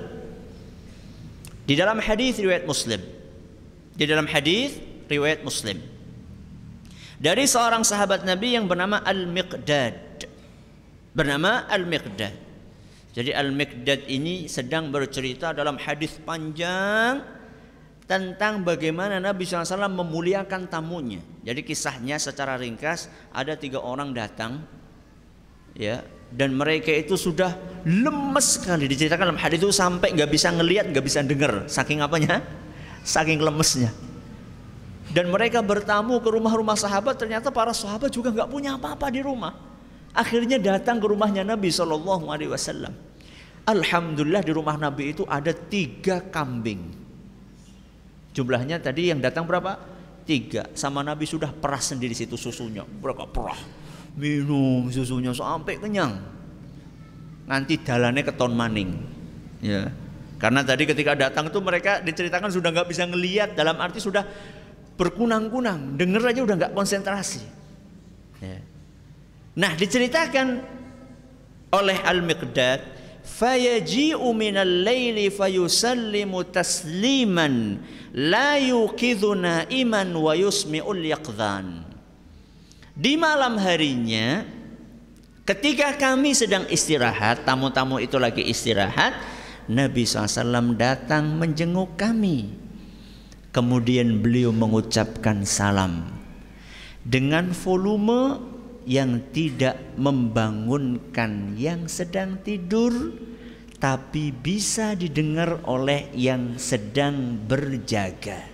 Di 1.64 1.80
dalam 1.80 2.04
hadis 2.04 2.36
riwayat 2.36 2.68
Muslim. 2.68 3.00
Di 3.96 4.04
dalam 4.04 4.28
hadis 4.28 4.76
riwayat 5.08 5.42
Muslim 5.48 5.80
dari 7.18 7.50
seorang 7.50 7.82
sahabat 7.82 8.22
Nabi 8.24 8.54
yang 8.54 8.70
bernama 8.70 9.02
Al-Miqdad. 9.02 10.30
Bernama 11.18 11.66
Al-Miqdad. 11.66 12.34
Jadi 13.18 13.34
Al-Miqdad 13.34 14.06
ini 14.06 14.46
sedang 14.46 14.94
bercerita 14.94 15.50
dalam 15.50 15.82
hadis 15.82 16.22
panjang 16.22 17.26
tentang 18.08 18.64
bagaimana 18.64 19.20
Nabi 19.20 19.44
SAW 19.44 19.92
memuliakan 19.92 20.72
tamunya. 20.72 21.20
Jadi 21.44 21.62
kisahnya 21.62 22.16
secara 22.16 22.56
ringkas 22.56 23.12
ada 23.36 23.60
tiga 23.60 23.84
orang 23.84 24.16
datang, 24.16 24.64
ya, 25.76 26.02
dan 26.32 26.56
mereka 26.56 26.92
itu 26.96 27.20
sudah 27.20 27.52
lemes 27.84 28.60
sekali 28.60 28.88
diceritakan 28.88 29.36
dalam 29.36 29.40
hadis 29.40 29.60
itu 29.60 29.72
sampai 29.76 30.16
nggak 30.16 30.32
bisa 30.32 30.56
ngelihat, 30.56 30.86
nggak 30.92 31.06
bisa 31.06 31.20
dengar, 31.24 31.68
saking 31.68 32.00
apanya, 32.00 32.40
saking 33.04 33.44
lemesnya. 33.44 33.92
Dan 35.12 35.32
mereka 35.32 35.64
bertamu 35.64 36.20
ke 36.20 36.30
rumah-rumah 36.32 36.76
sahabat, 36.80 37.16
ternyata 37.16 37.52
para 37.52 37.72
sahabat 37.72 38.12
juga 38.12 38.32
nggak 38.32 38.50
punya 38.52 38.76
apa-apa 38.76 39.08
di 39.12 39.20
rumah. 39.24 39.56
Akhirnya 40.16 40.60
datang 40.60 41.00
ke 41.00 41.08
rumahnya 41.08 41.44
Nabi 41.48 41.72
Shallallahu 41.72 42.28
Alaihi 42.32 42.52
Wasallam. 42.52 42.92
Alhamdulillah 43.68 44.44
di 44.44 44.52
rumah 44.56 44.80
Nabi 44.80 45.12
itu 45.12 45.24
ada 45.28 45.52
tiga 45.52 46.24
kambing. 46.24 47.07
Jumlahnya 48.38 48.78
tadi 48.78 49.10
yang 49.10 49.18
datang 49.18 49.50
berapa? 49.50 49.82
Tiga. 50.22 50.70
Sama 50.78 51.02
Nabi 51.02 51.26
sudah 51.26 51.50
peras 51.50 51.90
sendiri 51.90 52.14
situ 52.14 52.38
susunya. 52.38 52.86
Berapa 52.86 53.26
perah? 53.26 53.58
Minum 54.14 54.86
susunya 54.94 55.34
sampai 55.34 55.82
kenyang. 55.82 56.22
Nanti 57.50 57.82
dalannya 57.82 58.22
keton 58.22 58.54
maning. 58.54 58.94
Ya. 59.58 59.90
Karena 60.38 60.62
tadi 60.62 60.86
ketika 60.86 61.18
datang 61.18 61.50
itu 61.50 61.58
mereka 61.58 61.98
diceritakan 62.06 62.54
sudah 62.54 62.70
nggak 62.70 62.94
bisa 62.94 63.10
ngelihat 63.10 63.58
dalam 63.58 63.82
arti 63.82 63.98
sudah 63.98 64.22
berkunang-kunang, 64.98 65.98
denger 65.98 66.22
aja 66.30 66.42
udah 66.46 66.56
nggak 66.62 66.74
konsentrasi. 66.78 67.42
Ya. 68.38 68.62
Nah 69.58 69.74
diceritakan 69.74 70.62
oleh 71.74 71.98
Al-Miqdad, 72.06 72.97
fayaji'u 73.28 74.24
minal 74.32 74.88
laili 74.88 75.28
fayusallimu 75.28 76.48
tasliman 76.48 77.84
la 78.16 78.56
yuqidhu 78.56 79.36
na'iman 79.36 80.16
wa 80.16 80.32
yusmi'ul 80.32 81.04
yaqdhan. 81.12 81.84
Di 82.96 83.20
malam 83.20 83.60
harinya 83.60 84.48
ketika 85.44 85.94
kami 86.00 86.32
sedang 86.34 86.66
istirahat, 86.72 87.44
tamu-tamu 87.44 88.00
itu 88.00 88.16
lagi 88.16 88.42
istirahat, 88.48 89.14
Nabi 89.68 90.08
SAW 90.08 90.74
datang 90.80 91.36
menjenguk 91.36 92.00
kami 92.00 92.68
Kemudian 93.58 94.22
beliau 94.22 94.54
mengucapkan 94.54 95.42
salam 95.42 96.06
dengan 97.02 97.50
volume 97.58 98.38
yang 98.88 99.20
tidak 99.36 99.76
membangunkan 100.00 101.60
yang 101.60 101.92
sedang 101.92 102.40
tidur 102.40 102.96
tapi 103.78 104.32
bisa 104.32 104.96
didengar 104.96 105.60
oleh 105.68 106.08
yang 106.16 106.56
sedang 106.56 107.36
berjaga. 107.36 108.48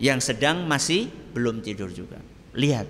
Yang 0.00 0.34
sedang 0.34 0.66
masih 0.66 1.12
belum 1.36 1.62
tidur 1.62 1.92
juga. 1.92 2.18
Lihat. 2.56 2.88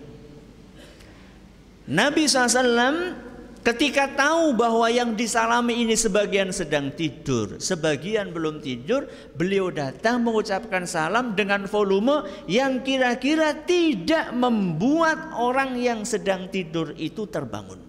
Nabi 1.84 2.24
SAW 2.24 3.23
Ketika 3.64 4.12
tahu 4.12 4.52
bahwa 4.52 4.84
yang 4.92 5.16
disalami 5.16 5.88
ini 5.88 5.96
sebagian 5.96 6.52
sedang 6.52 6.92
tidur, 6.92 7.56
sebagian 7.56 8.28
belum 8.28 8.60
tidur, 8.60 9.08
beliau 9.32 9.72
datang 9.72 10.20
mengucapkan 10.20 10.84
salam 10.84 11.32
dengan 11.32 11.64
volume 11.64 12.28
yang 12.44 12.84
kira-kira 12.84 13.56
tidak 13.64 14.36
membuat 14.36 15.32
orang 15.40 15.80
yang 15.80 16.04
sedang 16.04 16.52
tidur 16.52 16.92
itu 17.00 17.24
terbangun. 17.24 17.80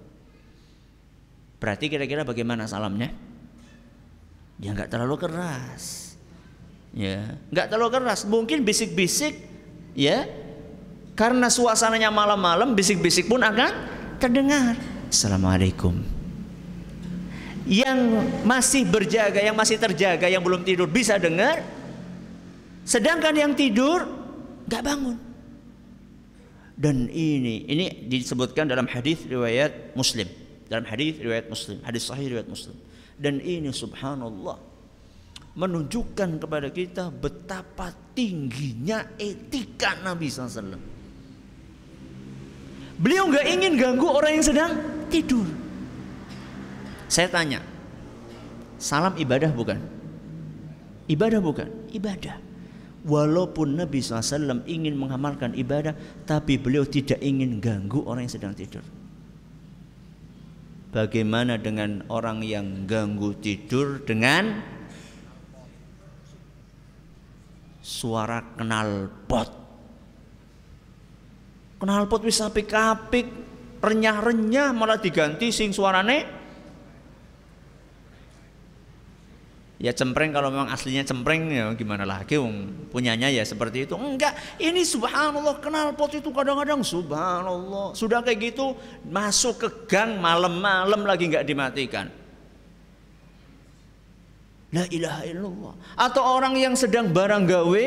Berarti 1.59 1.91
kira-kira 1.91 2.23
bagaimana 2.23 2.71
salamnya? 2.71 3.11
Ya 4.63 4.71
nggak 4.71 4.87
terlalu 4.87 5.27
keras, 5.27 6.15
ya 6.95 7.35
nggak 7.51 7.67
terlalu 7.67 7.99
keras. 7.99 8.23
Mungkin 8.23 8.63
bisik-bisik, 8.63 9.43
ya 9.91 10.23
karena 11.19 11.51
suasananya 11.51 12.15
malam-malam, 12.15 12.79
bisik-bisik 12.79 13.27
pun 13.27 13.43
akan 13.43 13.71
terdengar. 14.23 14.94
Assalamualaikum. 15.09 15.93
Yang 17.65 17.99
masih 18.45 18.85
berjaga, 18.85 19.41
yang 19.41 19.57
masih 19.57 19.81
terjaga, 19.81 20.29
yang 20.29 20.41
belum 20.45 20.61
tidur 20.61 20.85
bisa 20.85 21.17
dengar. 21.17 21.65
Sedangkan 22.85 23.33
yang 23.33 23.57
tidur 23.57 24.05
nggak 24.69 24.83
bangun. 24.85 25.17
Dan 26.75 27.09
ini 27.09 27.65
ini 27.65 28.05
disebutkan 28.05 28.69
dalam 28.69 28.85
hadis 28.85 29.25
riwayat 29.25 29.97
Muslim. 29.97 30.29
Dalam 30.69 30.85
hadis 30.85 31.17
riwayat 31.17 31.49
Muslim, 31.49 31.81
hadis 31.81 32.05
sahih 32.05 32.35
riwayat 32.35 32.49
Muslim. 32.49 32.77
Dan 33.15 33.39
ini 33.41 33.71
subhanallah 33.71 34.59
menunjukkan 35.55 36.43
kepada 36.43 36.67
kita 36.69 37.09
betapa 37.09 37.95
tingginya 38.11 39.15
etika 39.15 39.95
Nabi 40.03 40.27
SAW. 40.27 40.94
Beliau 42.95 43.27
nggak 43.27 43.45
ingin 43.45 43.73
ganggu 43.75 44.07
orang 44.07 44.39
yang 44.39 44.45
sedang 44.45 44.71
tidur. 45.11 45.43
Saya 47.11 47.27
tanya, 47.27 47.59
salam 48.79 49.13
ibadah 49.19 49.51
bukan? 49.51 49.77
Ibadah 51.05 51.39
bukan? 51.43 51.69
Ibadah. 51.91 52.41
Walaupun 53.05 53.77
Nabi 53.77 54.01
SAW 54.01 54.65
ingin 54.65 54.97
mengamalkan 54.97 55.53
ibadah, 55.53 55.93
tapi 56.25 56.57
beliau 56.57 56.81
tidak 56.89 57.21
ingin 57.21 57.61
ganggu 57.61 58.01
orang 58.01 58.25
yang 58.25 58.33
sedang 58.33 58.57
tidur. 58.57 58.81
Bagaimana 60.89 61.59
dengan 61.61 62.07
orang 62.09 62.41
yang 62.41 62.87
ganggu 62.89 63.35
tidur 63.37 64.01
dengan 64.01 64.63
suara 67.83 68.41
kenal 68.55 69.11
pot? 69.27 69.64
Kenal 71.85 72.09
pot 72.09 72.25
wis 72.25 72.41
apik-apik, 72.41 73.29
renyah-renyah 73.77 74.73
malah 74.73 74.97
diganti 74.97 75.53
sing 75.53 75.69
suarane. 75.69 76.25
Ya 79.77 79.93
cempreng 79.93 80.33
kalau 80.33 80.49
memang 80.49 80.65
aslinya 80.73 81.05
cempreng 81.05 81.45
ya 81.53 81.69
gimana 81.77 82.01
lagi 82.01 82.41
um, 82.41 82.89
punyanya 82.89 83.29
ya 83.29 83.45
seperti 83.45 83.85
itu. 83.85 83.93
Enggak 83.93 84.33
ini 84.57 84.81
subhanallah 84.81 85.61
kenal 85.61 85.93
pot 85.93 86.09
itu 86.09 86.33
kadang-kadang 86.33 86.81
subhanallah. 86.81 87.93
Sudah 87.93 88.25
kayak 88.25 88.49
gitu 88.49 88.73
masuk 89.05 89.61
ke 89.61 89.69
gang 89.85 90.17
malam-malam 90.17 91.05
lagi 91.05 91.29
nggak 91.29 91.45
dimatikan. 91.45 92.09
La 94.73 94.89
ilaha 94.89 95.21
illallah. 95.21 95.73
Atau 96.01 96.25
orang 96.25 96.57
yang 96.57 96.73
sedang 96.73 97.13
barang 97.13 97.45
gawe 97.45 97.85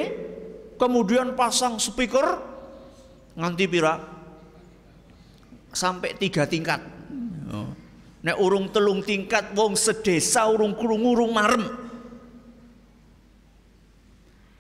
kemudian 0.79 1.35
pasang 1.35 1.83
speaker 1.83 2.58
nganti 3.39 3.65
pira 3.71 3.95
sampai 5.71 6.19
tiga 6.19 6.43
tingkat. 6.45 6.83
Oh. 7.55 7.71
Nek 8.27 8.37
urung 8.43 8.67
telung 8.75 8.99
tingkat 9.01 9.55
wong 9.55 9.79
sedesa 9.79 10.51
urung 10.51 10.75
krungu 10.75 11.15
urung 11.15 11.31
marem. 11.31 11.65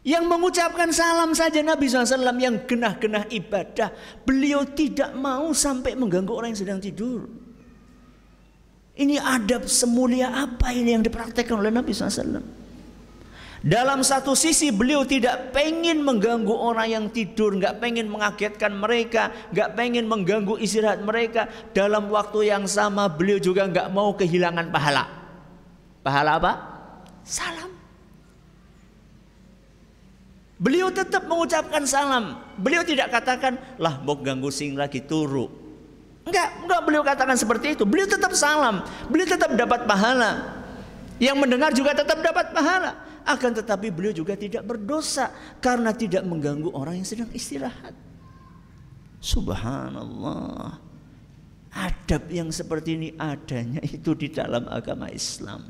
Yang 0.07 0.25
mengucapkan 0.25 0.89
salam 0.95 1.37
saja 1.37 1.61
Nabi 1.61 1.91
SAW 1.91 2.39
yang 2.41 2.65
genah-genah 2.65 3.29
ibadah. 3.29 3.93
Beliau 4.25 4.65
tidak 4.65 5.13
mau 5.13 5.53
sampai 5.53 5.99
mengganggu 5.99 6.33
orang 6.33 6.55
yang 6.55 6.61
sedang 6.65 6.81
tidur. 6.81 7.29
Ini 8.99 9.21
adab 9.21 9.69
semulia 9.69 10.33
apa 10.33 10.73
ini 10.73 10.97
yang 10.97 11.05
dipraktekkan 11.05 11.61
oleh 11.61 11.69
Nabi 11.75 11.93
SAW. 11.93 12.41
Dalam 13.59 14.07
satu 14.07 14.39
sisi 14.39 14.71
beliau 14.71 15.03
tidak 15.03 15.51
pengen 15.51 16.07
mengganggu 16.07 16.55
orang 16.55 16.89
yang 16.95 17.05
tidur, 17.11 17.59
nggak 17.59 17.83
pengen 17.83 18.07
mengagetkan 18.07 18.71
mereka, 18.71 19.35
nggak 19.51 19.75
pengen 19.75 20.07
mengganggu 20.07 20.63
istirahat 20.63 21.03
mereka. 21.03 21.51
Dalam 21.75 22.07
waktu 22.07 22.55
yang 22.55 22.71
sama 22.71 23.11
beliau 23.11 23.43
juga 23.43 23.67
nggak 23.67 23.91
mau 23.91 24.15
kehilangan 24.15 24.71
pahala. 24.71 25.05
Pahala 26.07 26.39
apa? 26.39 26.53
Salam. 27.27 27.71
Beliau 30.59 30.91
tetap 30.91 31.27
mengucapkan 31.27 31.83
salam. 31.87 32.39
Beliau 32.59 32.83
tidak 32.87 33.11
katakan, 33.11 33.59
lah 33.79 33.99
mau 34.03 34.19
ganggu 34.19 34.51
sing 34.51 34.79
lagi 34.79 35.03
turu. 35.03 35.51
Enggak, 36.27 36.63
enggak 36.63 36.81
beliau 36.87 37.03
katakan 37.03 37.35
seperti 37.39 37.79
itu. 37.79 37.83
Beliau 37.87 38.07
tetap 38.07 38.35
salam. 38.35 38.87
Beliau 39.11 39.27
tetap 39.27 39.55
dapat 39.55 39.87
pahala. 39.87 40.58
Yang 41.19 41.37
mendengar 41.39 41.71
juga 41.75 41.95
tetap 41.95 42.23
dapat 42.23 42.55
pahala. 42.55 42.95
Akan 43.29 43.53
tetapi 43.53 43.93
beliau 43.93 44.15
juga 44.15 44.39
tidak 44.39 44.65
berdosa 44.65 45.35
karena 45.61 45.93
tidak 45.93 46.25
mengganggu 46.25 46.73
orang 46.73 47.03
yang 47.03 47.09
sedang 47.09 47.29
istirahat. 47.35 47.93
Subhanallah. 49.19 50.81
Adab 51.69 52.33
yang 52.33 52.49
seperti 52.49 52.97
ini 52.97 53.09
adanya 53.21 53.85
itu 53.85 54.17
di 54.17 54.33
dalam 54.33 54.65
agama 54.73 55.13
Islam. 55.13 55.69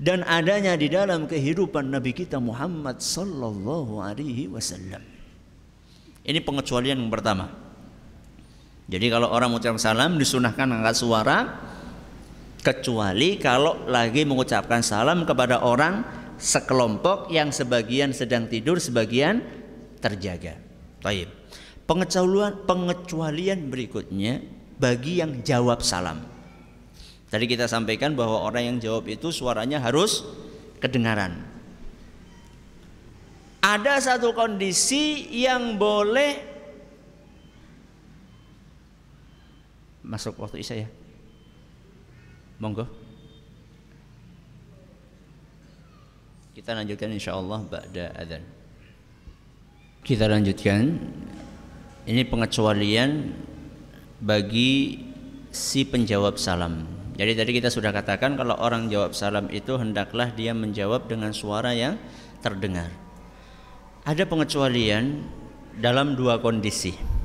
Dan 0.00 0.24
adanya 0.24 0.74
di 0.80 0.88
dalam 0.88 1.28
kehidupan 1.28 1.92
Nabi 1.92 2.16
kita 2.16 2.40
Muhammad 2.40 3.04
sallallahu 3.04 4.00
alaihi 4.00 4.48
wasallam. 4.48 5.04
Ini 6.24 6.40
pengecualian 6.40 7.04
yang 7.04 7.12
pertama. 7.12 7.52
Jadi 8.90 9.06
kalau 9.06 9.30
orang 9.30 9.54
mengucapkan 9.54 9.78
salam 9.78 10.18
disunahkan 10.18 10.66
angkat 10.66 10.96
suara 10.98 11.38
kecuali 12.60 13.40
kalau 13.40 13.88
lagi 13.88 14.22
mengucapkan 14.28 14.84
salam 14.84 15.24
kepada 15.24 15.64
orang 15.64 16.04
sekelompok 16.40 17.28
yang 17.28 17.52
sebagian 17.52 18.16
sedang 18.16 18.48
tidur, 18.48 18.80
sebagian 18.80 19.44
terjaga. 20.00 20.56
Taib. 21.00 21.28
Pengecualian 21.84 22.64
pengecualian 22.64 23.58
berikutnya 23.66 24.40
bagi 24.80 25.20
yang 25.20 25.44
jawab 25.44 25.82
salam. 25.84 26.22
Tadi 27.30 27.44
kita 27.46 27.66
sampaikan 27.70 28.14
bahwa 28.14 28.42
orang 28.42 28.74
yang 28.74 28.76
jawab 28.78 29.06
itu 29.06 29.30
suaranya 29.30 29.78
harus 29.78 30.26
kedengaran. 30.82 31.46
Ada 33.60 34.00
satu 34.00 34.32
kondisi 34.32 35.28
yang 35.30 35.76
boleh 35.76 36.40
masuk 40.00 40.40
waktu 40.40 40.64
isya 40.64 40.76
ya. 40.86 40.88
Monggo. 42.60 42.84
Kita 46.52 46.76
lanjutkan 46.76 47.08
insyaallah 47.16 47.60
ba'da 47.64 48.12
adzan. 48.20 48.44
Kita 50.04 50.28
lanjutkan. 50.28 51.00
Ini 52.04 52.22
pengecualian 52.28 53.32
bagi 54.20 55.00
si 55.48 55.88
penjawab 55.88 56.36
salam. 56.36 56.84
Jadi 57.16 57.32
tadi 57.36 57.50
kita 57.56 57.68
sudah 57.68 57.92
katakan 57.92 58.36
kalau 58.36 58.56
orang 58.56 58.88
jawab 58.88 59.12
salam 59.12 59.48
itu 59.52 59.76
hendaklah 59.76 60.32
dia 60.32 60.52
menjawab 60.56 61.08
dengan 61.08 61.32
suara 61.32 61.72
yang 61.72 61.96
terdengar. 62.44 62.88
Ada 64.04 64.24
pengecualian 64.24 65.20
dalam 65.76 66.16
dua 66.16 66.40
kondisi. 66.40 67.19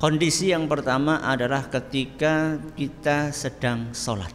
Kondisi 0.00 0.48
yang 0.48 0.64
pertama 0.64 1.20
adalah 1.20 1.68
ketika 1.68 2.56
kita 2.72 3.36
sedang 3.36 3.92
sholat. 3.92 4.32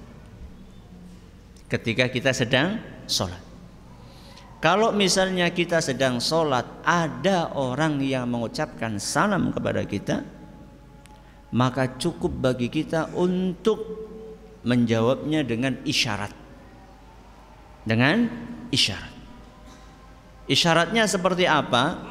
Ketika 1.65 2.05
kita 2.05 2.37
sedang 2.37 2.77
sholat. 3.09 3.41
Kalau 4.61 4.93
misalnya 4.93 5.49
kita 5.49 5.81
sedang 5.81 6.21
sholat, 6.21 6.69
ada 6.85 7.49
orang 7.57 7.97
yang 7.97 8.29
mengucapkan 8.29 9.01
salam 9.01 9.49
kepada 9.49 9.81
kita, 9.89 10.21
maka 11.49 11.97
cukup 11.97 12.45
bagi 12.45 12.69
kita 12.69 13.09
untuk 13.17 13.81
menjawabnya 14.61 15.41
dengan 15.41 15.81
isyarat. 15.81 16.29
Dengan 17.89 18.29
isyarat. 18.69 19.13
Isyaratnya 20.45 21.09
seperti 21.09 21.49
apa? 21.49 22.05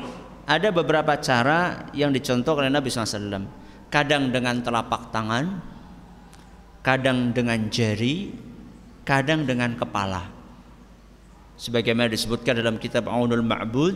Ada 0.45 0.68
beberapa 0.68 1.16
cara 1.20 1.88
yang 1.97 2.12
dicontohkan 2.12 2.68
oleh 2.68 2.74
Nabi 2.74 2.88
SAW. 2.92 3.49
Kadang 3.88 4.28
dengan 4.34 4.61
telapak 4.61 5.09
tangan, 5.14 5.61
kadang 6.84 7.32
dengan 7.32 7.70
jari, 7.72 8.34
kadang 9.07 9.49
dengan 9.49 9.72
kepala. 9.78 10.28
Sebagaimana 11.55 12.11
disebutkan 12.11 12.59
dalam 12.59 12.76
kitab 12.82 13.07
Aunul 13.07 13.47
Ma'bud, 13.47 13.95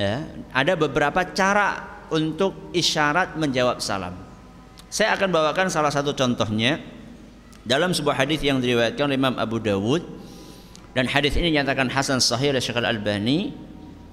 ya, 0.00 0.24
ada 0.50 0.72
beberapa 0.74 1.22
cara 1.36 2.00
untuk 2.08 2.72
isyarat 2.72 3.36
menjawab 3.36 3.78
salam. 3.84 4.16
Saya 4.92 5.16
akan 5.16 5.28
bawakan 5.32 5.68
salah 5.72 5.92
satu 5.92 6.12
contohnya 6.12 6.80
dalam 7.64 7.96
sebuah 7.96 8.24
hadis 8.24 8.44
yang 8.44 8.60
diriwayatkan 8.60 9.08
oleh 9.08 9.16
Imam 9.16 9.36
Abu 9.40 9.60
Dawud 9.60 10.04
dan 10.92 11.08
hadis 11.08 11.32
ini 11.40 11.56
dinyatakan 11.56 11.88
hasan 11.88 12.20
sahih 12.20 12.52
oleh 12.52 12.60
Syekh 12.60 12.76
Al-Albani. 12.76 13.71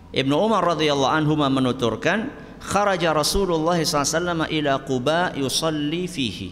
Ibnu 0.09 0.33
Umar 0.33 0.65
radhiyallahu 0.65 1.13
anhu 1.13 1.33
menuturkan, 1.37 2.33
"Kharaja 2.65 3.13
Rasulullah 3.13 3.77
SAW 3.77 4.49
ila 4.49 4.81
Quba 4.81 5.37
yusalli 5.37 6.09
fihi." 6.09 6.49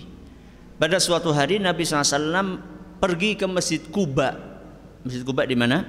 Pada 0.77 1.01
suatu 1.01 1.33
hari 1.33 1.57
Nabi 1.57 1.81
SAW 1.81 2.61
pergi 3.01 3.33
ke 3.33 3.49
Masjid 3.49 3.81
Kuba. 3.81 4.37
Masjid 5.01 5.25
Kuba 5.25 5.49
di 5.49 5.57
mana? 5.57 5.81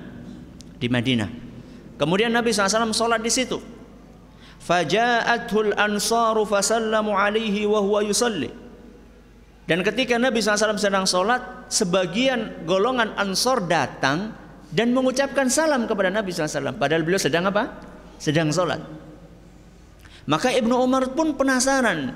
Di 0.81 0.89
Madinah. 0.89 1.29
Kemudian 2.01 2.33
Nabi 2.33 2.57
SAW 2.57 2.97
sholat 2.97 3.21
di 3.21 3.29
situ. 3.29 3.61
Faja'athul 4.65 5.77
ansaru 5.77 6.49
fasallamu 6.49 7.13
alaihi 7.13 7.69
wa 7.69 7.85
huwa 7.85 8.01
yusalli. 8.01 8.49
Dan 9.69 9.85
ketika 9.85 10.17
Nabi 10.17 10.41
SAW 10.41 10.81
sedang 10.81 11.05
sholat, 11.05 11.69
sebagian 11.69 12.65
golongan 12.65 13.13
ansor 13.21 13.69
datang 13.69 14.33
dan 14.69 14.93
mengucapkan 14.93 15.49
salam 15.49 15.89
kepada 15.89 16.13
Nabi 16.13 16.29
SAW. 16.29 16.77
Padahal 16.77 17.03
beliau 17.05 17.21
sedang 17.21 17.49
apa? 17.49 17.81
Sedang 18.21 18.53
sholat. 18.53 18.81
Maka 20.29 20.53
Ibnu 20.53 20.77
Umar 20.77 21.17
pun 21.17 21.33
penasaran. 21.33 22.13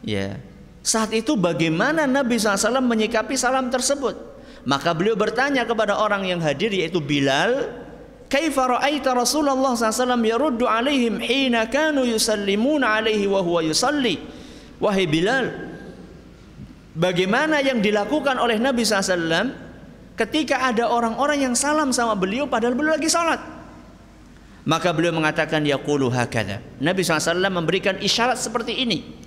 Ya, 0.00 0.40
saat 0.84 1.12
itu 1.12 1.36
bagaimana 1.36 2.08
Nabi 2.08 2.40
SAW 2.40 2.80
menyikapi 2.84 3.36
salam 3.36 3.68
tersebut? 3.68 4.16
Maka 4.64 4.96
beliau 4.96 5.16
bertanya 5.16 5.68
kepada 5.68 5.96
orang 6.00 6.24
yang 6.24 6.40
hadir 6.40 6.72
yaitu 6.72 7.00
Bilal, 7.04 7.68
"Kaifa 8.32 8.80
ra'aita 8.80 9.12
Rasulullah 9.12 9.76
SAW 9.76 10.24
yaruddu 10.24 10.64
alaihim 10.64 11.20
hina 11.20 11.68
kanu 11.68 12.08
yusallimuna 12.08 13.00
alaihi 13.00 13.28
wa 13.28 13.44
huwa 13.44 13.60
yusalli?" 13.60 14.20
Wahai 14.80 15.04
Bilal, 15.04 15.52
bagaimana 16.96 17.60
yang 17.60 17.84
dilakukan 17.84 18.40
oleh 18.40 18.56
Nabi 18.56 18.84
SAW 18.84 19.63
ketika 20.14 20.70
ada 20.70 20.90
orang-orang 20.90 21.46
yang 21.50 21.54
salam 21.54 21.90
sama 21.90 22.14
beliau 22.14 22.46
padahal 22.46 22.74
beliau 22.74 22.94
lagi 22.94 23.10
salat? 23.10 23.42
Maka 24.64 24.96
beliau 24.96 25.12
mengatakan 25.12 25.60
yaqulu 25.60 26.08
hakadha. 26.08 26.64
Nabi 26.80 27.04
SAW 27.04 27.36
memberikan 27.52 28.00
isyarat 28.00 28.40
seperti 28.40 28.80
ini 28.80 29.24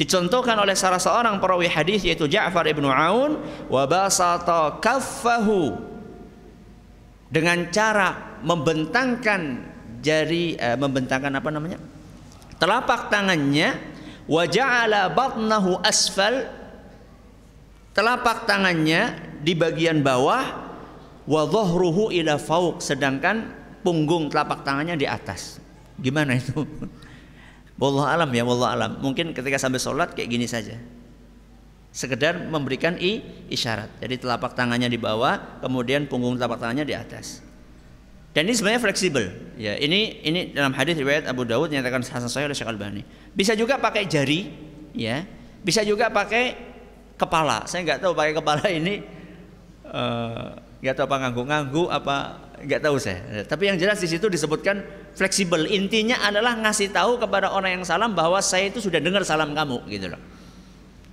dicontohkan 0.00 0.56
oleh 0.56 0.72
salah 0.72 0.96
seorang 0.96 1.36
perawi 1.36 1.68
hadis 1.68 2.08
yaitu 2.08 2.24
Ja'far 2.24 2.64
ibnu 2.64 2.88
Aun 2.88 3.36
wa 3.68 3.84
basata 3.84 4.80
kaffahu 4.80 5.76
dengan 7.28 7.68
cara 7.68 8.40
membentangkan 8.40 9.60
jari 10.00 10.56
eh, 10.56 10.72
membentangkan 10.80 11.36
apa 11.36 11.52
namanya 11.52 11.76
telapak 12.56 13.12
tangannya 13.12 13.76
wa 14.24 14.48
ja'ala 14.48 15.12
batnahu 15.12 15.84
asfal 15.84 16.48
telapak 17.92 18.48
tangannya 18.48 19.29
di 19.40 19.56
bagian 19.56 20.04
bawah 20.04 20.44
wa 21.24 21.42
dhahruhu 21.48 22.12
ila 22.12 22.36
fauq 22.36 22.80
sedangkan 22.80 23.48
punggung 23.80 24.28
telapak 24.28 24.64
tangannya 24.64 24.96
di 24.96 25.08
atas 25.08 25.60
gimana 26.00 26.36
itu 26.36 26.64
Wallah 27.80 28.12
alam 28.12 28.30
ya, 28.36 28.44
wallah 28.44 28.76
alam. 28.76 28.92
Mungkin 29.00 29.32
ketika 29.32 29.56
sampai 29.56 29.80
sholat 29.80 30.12
kayak 30.12 30.28
gini 30.28 30.44
saja. 30.44 30.76
Sekedar 31.90 32.36
memberikan 32.36 33.00
i, 33.00 33.24
isyarat. 33.48 33.88
Jadi 34.04 34.20
telapak 34.20 34.52
tangannya 34.52 34.92
di 34.92 35.00
bawah, 35.00 35.64
kemudian 35.64 36.04
punggung 36.04 36.36
telapak 36.36 36.60
tangannya 36.60 36.84
di 36.84 36.92
atas. 36.92 37.40
Dan 38.36 38.46
ini 38.46 38.54
sebenarnya 38.54 38.84
fleksibel. 38.84 39.32
Ya, 39.56 39.80
ini 39.80 40.20
ini 40.22 40.52
dalam 40.52 40.76
hadis 40.76 40.94
riwayat 40.94 41.24
Abu 41.24 41.48
Dawud 41.48 41.72
nyatakan 41.72 42.04
hasan 42.04 42.28
sahih 42.28 42.46
oleh 42.52 42.54
Syekh 42.54 42.68
Albani. 42.68 43.02
Bisa 43.32 43.56
juga 43.56 43.80
pakai 43.80 44.04
jari, 44.04 44.52
ya. 44.92 45.24
Bisa 45.64 45.80
juga 45.80 46.12
pakai 46.12 46.54
kepala. 47.16 47.64
Saya 47.64 47.80
nggak 47.88 48.04
tahu 48.04 48.12
pakai 48.12 48.36
kepala 48.36 48.68
ini 48.70 49.02
uh, 49.90 50.56
nggak 50.80 50.94
tahu 50.96 51.04
apa 51.10 51.16
ngangguk-ngangguk 51.26 51.88
apa 51.92 52.16
nggak 52.64 52.80
tahu 52.80 52.96
saya. 52.96 53.44
Tapi 53.44 53.68
yang 53.72 53.76
jelas 53.76 54.00
di 54.00 54.08
situ 54.08 54.26
disebutkan 54.28 54.80
fleksibel. 55.12 55.68
Intinya 55.68 56.20
adalah 56.24 56.56
ngasih 56.56 56.92
tahu 56.92 57.20
kepada 57.20 57.52
orang 57.52 57.80
yang 57.80 57.84
salam 57.84 58.16
bahwa 58.16 58.40
saya 58.40 58.72
itu 58.72 58.80
sudah 58.80 59.00
dengar 59.00 59.24
salam 59.24 59.52
kamu 59.52 59.84
gitu 59.88 60.08
loh. 60.12 60.20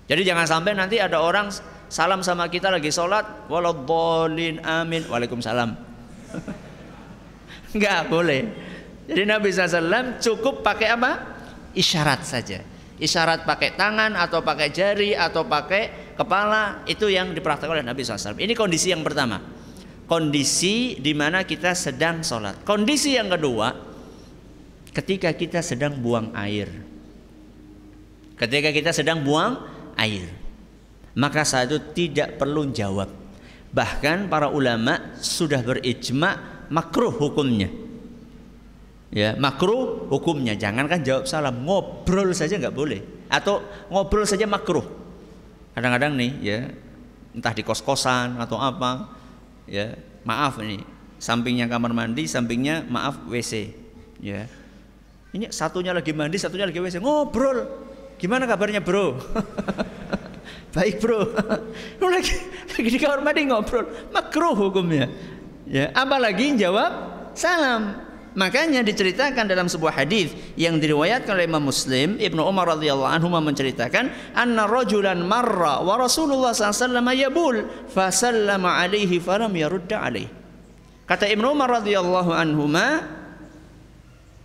Jadi 0.08 0.24
jangan 0.24 0.48
sampai 0.48 0.72
nanti 0.72 1.04
ada 1.04 1.20
orang 1.20 1.52
salam 1.92 2.24
sama 2.24 2.48
kita 2.48 2.72
lagi 2.72 2.92
sholat, 2.92 3.48
waladhalin 3.52 4.64
amin, 4.64 5.04
waalaikumsalam. 5.12 5.76
Enggak 7.76 8.08
boleh. 8.08 8.42
Jadi 9.08 9.24
Nabi 9.24 9.52
SAW 9.52 10.20
cukup 10.20 10.64
pakai 10.64 10.96
apa? 10.96 11.12
Isyarat 11.76 12.24
saja. 12.24 12.60
Isyarat 12.98 13.44
pakai 13.44 13.76
tangan 13.76 14.16
atau 14.16 14.40
pakai 14.44 14.72
jari 14.72 15.12
atau 15.12 15.44
pakai 15.48 16.07
kepala 16.18 16.84
itu 16.90 17.08
yang 17.08 17.32
dipraktikkan 17.32 17.78
oleh 17.78 17.86
Nabi 17.86 18.02
SAW. 18.02 18.36
Ini 18.42 18.58
kondisi 18.58 18.90
yang 18.90 19.06
pertama. 19.06 19.40
Kondisi 20.10 20.98
di 20.98 21.14
mana 21.14 21.46
kita 21.46 21.78
sedang 21.78 22.26
sholat. 22.26 22.64
Kondisi 22.66 23.14
yang 23.16 23.30
kedua, 23.30 23.76
ketika 24.92 25.30
kita 25.36 25.62
sedang 25.62 26.00
buang 26.02 26.34
air. 26.34 26.72
Ketika 28.38 28.70
kita 28.70 28.94
sedang 28.94 29.26
buang 29.26 29.62
air, 29.98 30.30
maka 31.18 31.42
saat 31.42 31.74
itu 31.74 31.82
tidak 31.94 32.38
perlu 32.38 32.70
jawab. 32.70 33.10
Bahkan 33.74 34.30
para 34.30 34.48
ulama 34.50 35.18
sudah 35.18 35.62
berijma 35.66 36.64
makruh 36.70 37.12
hukumnya. 37.14 37.68
Ya, 39.10 39.34
makruh 39.36 40.08
hukumnya. 40.14 40.54
Jangankan 40.54 41.02
jawab 41.02 41.24
salam, 41.26 41.66
ngobrol 41.66 42.32
saja 42.38 42.62
nggak 42.62 42.76
boleh. 42.76 43.02
Atau 43.28 43.66
ngobrol 43.90 44.30
saja 44.30 44.46
makruh. 44.46 45.07
Kadang-kadang 45.78 46.18
nih, 46.18 46.32
ya, 46.42 46.60
entah 47.38 47.54
di 47.54 47.62
kos-kosan 47.62 48.42
atau 48.42 48.58
apa, 48.58 49.14
ya, 49.70 49.94
maaf 50.26 50.58
ini, 50.58 50.82
sampingnya 51.22 51.70
kamar 51.70 51.94
mandi, 51.94 52.26
sampingnya 52.26 52.82
maaf 52.90 53.22
WC, 53.30 53.70
ya 54.18 54.50
ini 55.36 55.52
satunya 55.52 55.92
lagi 55.92 56.16
mandi, 56.16 56.40
satunya 56.40 56.66
lagi 56.66 56.80
WC. 56.80 57.04
Ngobrol. 57.04 57.68
Gimana 58.18 58.48
kabarnya 58.50 58.80
bro? 58.82 59.20
Baik 60.76 60.98
bro. 61.04 61.22
Lagi, 62.18 62.34
lagi 62.74 62.90
di 62.90 63.00
kamar 63.02 63.22
mandi 63.22 63.50
ngobrol. 63.50 63.86
Makruh 64.10 64.54
hukumnya. 64.58 65.10
Ya, 65.70 65.90
apalagi 65.94 66.54
jawab 66.58 66.92
salam. 67.34 68.07
Makanya 68.38 68.86
diceritakan 68.86 69.50
dalam 69.50 69.66
sebuah 69.66 69.98
hadis 69.98 70.30
yang 70.54 70.78
diriwayatkan 70.78 71.34
oleh 71.34 71.50
Imam 71.50 71.66
Muslim, 71.66 72.22
Ibnu 72.22 72.38
Umar 72.46 72.70
radhiyallahu 72.78 73.10
anhu 73.10 73.34
menceritakan, 73.34 74.38
"Anna 74.38 74.70
rajulan 74.70 75.18
marra 75.26 75.82
wa 75.82 75.98
Rasulullah 75.98 76.54
alaihi 76.54 77.26
yabul, 77.26 77.66
fa 77.90 78.14
sallama 78.14 78.78
alaihi 78.78 79.18
falam 79.18 79.50
yarudda 79.50 79.98
alaihi." 80.06 80.30
Kata 81.10 81.26
Ibnu 81.26 81.50
Umar 81.50 81.82
radhiyallahu 81.82 82.30
anhu, 82.30 82.70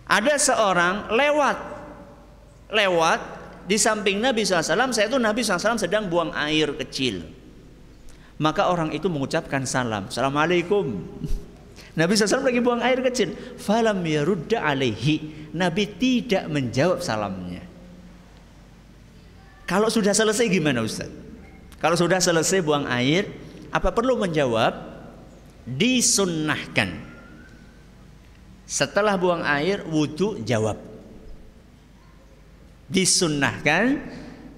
ada 0.09 0.33
seorang 0.41 1.13
lewat 1.13 1.57
lewat 2.73 3.19
di 3.69 3.77
samping 3.79 4.19
Nabi 4.19 4.43
SAW 4.43 4.91
saya 4.91 5.07
itu 5.07 5.19
Nabi 5.19 5.41
SAW 5.45 5.79
sedang 5.79 6.11
buang 6.11 6.35
air 6.35 6.75
kecil 6.75 7.23
maka 8.41 8.67
orang 8.67 8.91
itu 8.91 9.07
mengucapkan 9.07 9.63
salam 9.63 10.11
Assalamualaikum 10.11 10.99
Nabi 11.93 12.17
SAW 12.17 12.41
lagi 12.41 12.57
buang 12.57 12.81
air 12.81 13.01
kecil. 13.05 13.37
Falam 13.61 14.01
yarudda 14.01 14.65
alaihi. 14.65 15.49
Nabi 15.53 15.85
tidak 15.85 16.49
menjawab 16.49 17.05
salamnya. 17.05 17.61
Kalau 19.69 19.93
sudah 19.93 20.13
selesai 20.13 20.49
gimana 20.49 20.81
Ustaz? 20.81 21.09
Kalau 21.77 21.93
sudah 21.93 22.17
selesai 22.17 22.65
buang 22.65 22.89
air 22.89 23.29
apa 23.73 23.89
perlu 23.89 24.17
menjawab? 24.21 24.93
Disunnahkan. 25.65 27.13
Setelah 28.69 29.17
buang 29.17 29.41
air 29.41 29.81
wudhu 29.85 30.41
jawab. 30.45 30.77
Disunnahkan. 32.89 34.01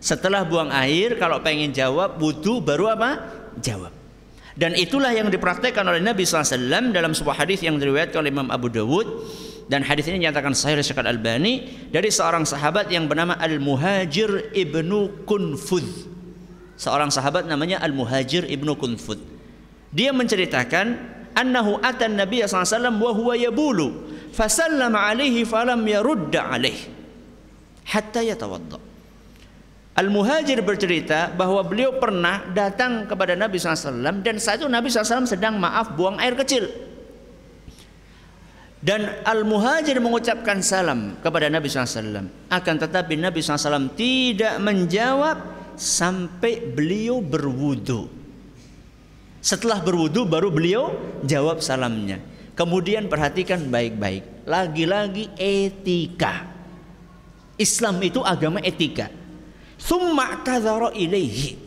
Setelah 0.04 0.46
buang 0.46 0.70
air 0.70 1.18
kalau 1.18 1.40
pengen 1.40 1.72
jawab 1.72 2.20
wudhu 2.20 2.60
baru 2.60 2.94
apa? 2.94 3.12
Jawab. 3.60 3.95
Dan 4.56 4.72
itulah 4.80 5.12
yang 5.12 5.28
dipraktekkan 5.28 5.84
oleh 5.84 6.00
Nabi 6.00 6.24
SAW 6.24 6.96
dalam 6.96 7.12
sebuah 7.12 7.44
hadis 7.44 7.60
yang 7.60 7.76
diriwayatkan 7.76 8.24
oleh 8.24 8.32
Imam 8.32 8.48
Abu 8.48 8.72
Dawud 8.72 9.08
dan 9.66 9.82
hadis 9.82 10.06
ini 10.08 10.24
dinyatakan 10.24 10.54
sahih 10.56 10.80
oleh 10.80 10.86
Syekh 10.86 11.02
Al-Albani 11.02 11.54
dari 11.90 12.14
seorang 12.14 12.46
sahabat 12.46 12.88
yang 12.88 13.10
bernama 13.10 13.36
Al-Muhajir 13.36 14.54
Ibnu 14.54 15.26
Kunfud. 15.26 15.84
Seorang 16.80 17.10
sahabat 17.10 17.50
namanya 17.50 17.82
Al-Muhajir 17.82 18.46
Ibnu 18.46 18.78
Kunfud. 18.78 19.20
Dia 19.90 20.14
menceritakan 20.14 21.16
annahu 21.34 21.82
atan 21.82 22.16
nabiy 22.16 22.46
sallallahu 22.46 23.02
wa 23.02 23.12
huwa 23.12 23.34
yabulu 23.34 23.88
fasallama 24.32 25.02
alaihi 25.12 25.44
falam 25.44 25.82
yarudda 25.84 26.56
alaihi 26.56 26.88
hatta 27.90 28.22
yatawadda 28.22 28.85
Al-Muhajir 29.96 30.60
bercerita 30.60 31.32
bahwa 31.32 31.64
beliau 31.64 31.96
pernah 31.96 32.44
datang 32.52 33.08
kepada 33.08 33.32
Nabi 33.32 33.56
SAW 33.56 34.20
dan 34.20 34.36
saat 34.44 34.60
itu 34.60 34.68
Nabi 34.68 34.92
SAW 34.92 35.24
sedang 35.24 35.56
maaf 35.56 35.96
buang 35.96 36.20
air 36.20 36.36
kecil. 36.36 36.68
dan 38.86 39.18
al-muhajir 39.26 39.98
mengucapkan 39.98 40.62
salam 40.62 41.18
kepada 41.26 41.50
Nabi 41.50 41.66
SAW. 41.66 42.30
Akan 42.54 42.78
tetapi 42.78 43.18
Nabi 43.18 43.42
SAW 43.42 43.98
tidak 43.98 44.62
menjawab 44.62 45.42
sampai 45.74 46.62
beliau 46.62 47.18
berwudu. 47.18 48.06
Setelah 49.42 49.82
berwudu 49.82 50.30
baru 50.30 50.54
beliau 50.54 50.94
jawab 51.26 51.66
salamnya. 51.66 52.22
Kemudian 52.54 53.10
perhatikan 53.10 53.66
baik-baik. 53.74 54.46
Lagi-lagi 54.46 55.34
etika. 55.34 56.46
Islam 57.58 57.98
itu 58.06 58.22
agama 58.22 58.62
etika. 58.62 59.10
Thumma 59.86 60.42
kadhara 60.42 60.90
ilaihi. 60.98 61.62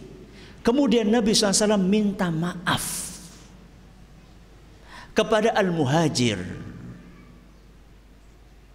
Kemudian 0.67 1.09
Nabi 1.09 1.33
SAW 1.33 1.79
minta 1.79 2.29
maaf 2.29 3.09
kepada 5.15 5.55
al-muhajir 5.55 6.39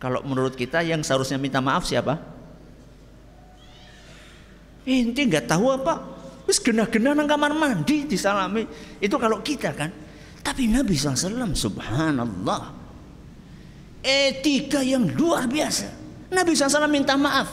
kalau 0.04 0.20
menurut 0.28 0.60
kita 0.60 0.84
yang 0.84 1.00
seharusnya 1.00 1.40
minta 1.40 1.64
maaf 1.64 1.88
siapa? 1.88 2.20
Inti 4.84 5.32
nggak 5.32 5.48
tahu 5.48 5.80
apa. 5.80 5.96
Terus 6.44 6.60
gena-gena 6.60 7.16
nang 7.16 7.24
kamar 7.24 7.56
mandi 7.56 8.04
disalami. 8.04 8.68
Itu 9.00 9.16
kalau 9.16 9.40
kita 9.40 9.72
kan. 9.72 9.88
Tapi 10.44 10.68
Nabi 10.68 11.00
SAW 11.00 11.56
subhanallah. 11.56 12.84
Etika 14.04 14.84
yang 14.84 15.08
luar 15.16 15.48
biasa. 15.48 15.88
Nabi 16.36 16.52
SAW 16.52 16.92
minta 16.92 17.16
maaf 17.16 17.48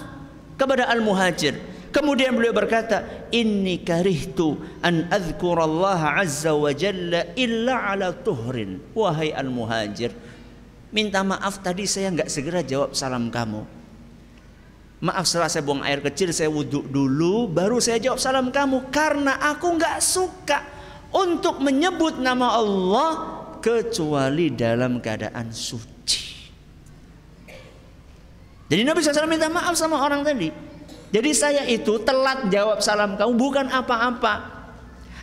kepada 0.58 0.90
al-muhajir. 0.90 1.54
Kemudian 1.90 2.38
beliau 2.38 2.54
berkata, 2.54 3.26
"Inni 3.34 3.82
karihtu 3.82 4.62
an 4.78 5.10
azkurallaha 5.10 6.22
azza 6.22 6.54
wa 6.54 6.70
jalla 6.70 7.34
illa 7.34 7.90
ala 7.90 8.14
tuhrin." 8.14 8.78
Wahai 8.94 9.34
al-muhajir, 9.34 10.14
minta 10.94 11.26
maaf 11.26 11.58
tadi 11.58 11.90
saya 11.90 12.14
nggak 12.14 12.30
segera 12.30 12.62
jawab 12.62 12.94
salam 12.94 13.26
kamu. 13.26 13.66
Maaf 15.02 15.26
setelah 15.26 15.50
saya 15.50 15.66
buang 15.66 15.82
air 15.82 15.98
kecil 15.98 16.30
saya 16.30 16.52
wudhu 16.52 16.86
dulu 16.86 17.50
baru 17.50 17.82
saya 17.82 17.98
jawab 17.98 18.20
salam 18.22 18.52
kamu 18.52 18.92
karena 18.92 19.40
aku 19.50 19.74
nggak 19.74 19.98
suka 19.98 20.60
untuk 21.10 21.58
menyebut 21.58 22.22
nama 22.22 22.54
Allah 22.54 23.10
kecuali 23.58 24.54
dalam 24.54 25.02
keadaan 25.02 25.50
suci. 25.50 26.22
Jadi 28.70 28.82
Nabi 28.86 29.02
SAW 29.02 29.26
minta 29.26 29.50
maaf 29.50 29.74
sama 29.74 29.98
orang 29.98 30.22
tadi. 30.22 30.69
Jadi 31.10 31.30
saya 31.34 31.62
itu 31.66 31.98
telat 32.06 32.46
jawab 32.50 32.78
salam 32.78 33.18
kamu 33.18 33.34
bukan 33.34 33.66
apa-apa. 33.66 34.62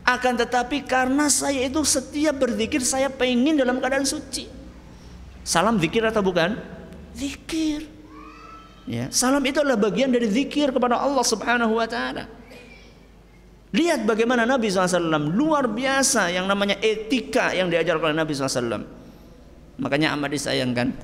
Akan 0.08 0.40
tetapi 0.40 0.88
karena 0.88 1.28
saya 1.28 1.68
itu 1.68 1.84
setiap 1.84 2.40
berzikir 2.40 2.80
saya 2.84 3.12
pengen 3.12 3.60
dalam 3.60 3.80
keadaan 3.80 4.08
suci. 4.08 4.48
Salam 5.48 5.80
zikir 5.80 6.04
atau 6.04 6.24
bukan? 6.24 6.60
Zikir. 7.16 7.88
Ya, 8.88 9.12
salam 9.12 9.44
itu 9.44 9.60
adalah 9.60 9.80
bagian 9.80 10.12
dari 10.12 10.32
zikir 10.32 10.72
kepada 10.72 10.96
Allah 10.96 11.24
Subhanahu 11.24 11.76
wa 11.76 11.88
taala. 11.88 12.28
Lihat 13.76 14.08
bagaimana 14.08 14.48
Nabi 14.48 14.72
SAW 14.72 15.28
luar 15.28 15.68
biasa 15.68 16.32
yang 16.32 16.48
namanya 16.48 16.80
etika 16.80 17.52
yang 17.52 17.68
diajarkan 17.68 18.16
oleh 18.16 18.20
Nabi 18.24 18.32
SAW. 18.32 18.80
Makanya 19.76 20.16
amat 20.16 20.32
disayangkan 20.32 20.96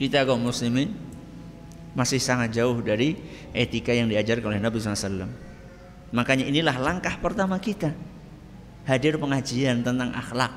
kita 0.00 0.24
kaum 0.24 0.40
muslimin 0.40 0.96
masih 2.00 2.16
sangat 2.16 2.56
jauh 2.56 2.80
dari 2.80 3.20
etika 3.52 3.92
yang 3.92 4.08
diajarkan 4.08 4.56
oleh 4.56 4.62
Nabi 4.64 4.80
SAW. 4.80 5.28
Makanya 6.16 6.48
inilah 6.48 6.80
langkah 6.80 7.20
pertama 7.20 7.60
kita 7.60 7.92
hadir 8.88 9.20
pengajian 9.20 9.84
tentang 9.84 10.16
akhlak 10.16 10.50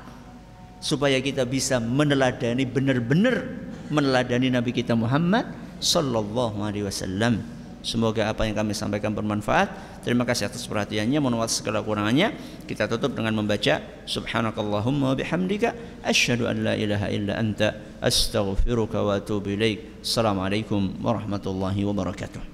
supaya 0.80 1.20
kita 1.20 1.44
bisa 1.44 1.76
meneladani 1.76 2.64
benar-benar 2.64 3.44
meneladani 3.92 4.48
Nabi 4.48 4.72
kita 4.72 4.96
Muhammad 4.96 5.52
sallallahu 5.84 6.64
alaihi 6.64 6.88
wasallam. 6.88 7.53
Semoga 7.84 8.32
apa 8.32 8.48
yang 8.48 8.56
kami 8.56 8.72
sampaikan 8.72 9.12
bermanfaat. 9.12 10.00
Terima 10.00 10.24
kasih 10.24 10.48
atas 10.48 10.64
perhatiannya. 10.64 11.20
Mohon 11.20 11.44
maaf 11.44 11.52
segala 11.52 11.84
kurangannya. 11.84 12.32
Kita 12.64 12.88
tutup 12.88 13.12
dengan 13.12 13.36
membaca 13.36 13.84
Subhanakallahumma 14.08 15.12
bihamdika 15.20 16.00
asyhadu 16.00 16.48
an 16.48 16.64
la 16.64 16.74
ilaha 16.80 17.12
illa 17.12 17.36
anta 17.36 17.76
astaghfiruka 18.00 19.04
wa 19.04 19.20
atubu 19.20 19.52
ilaik. 19.52 20.00
Assalamualaikum 20.00 20.96
warahmatullahi 21.04 21.84
wabarakatuh. 21.84 22.53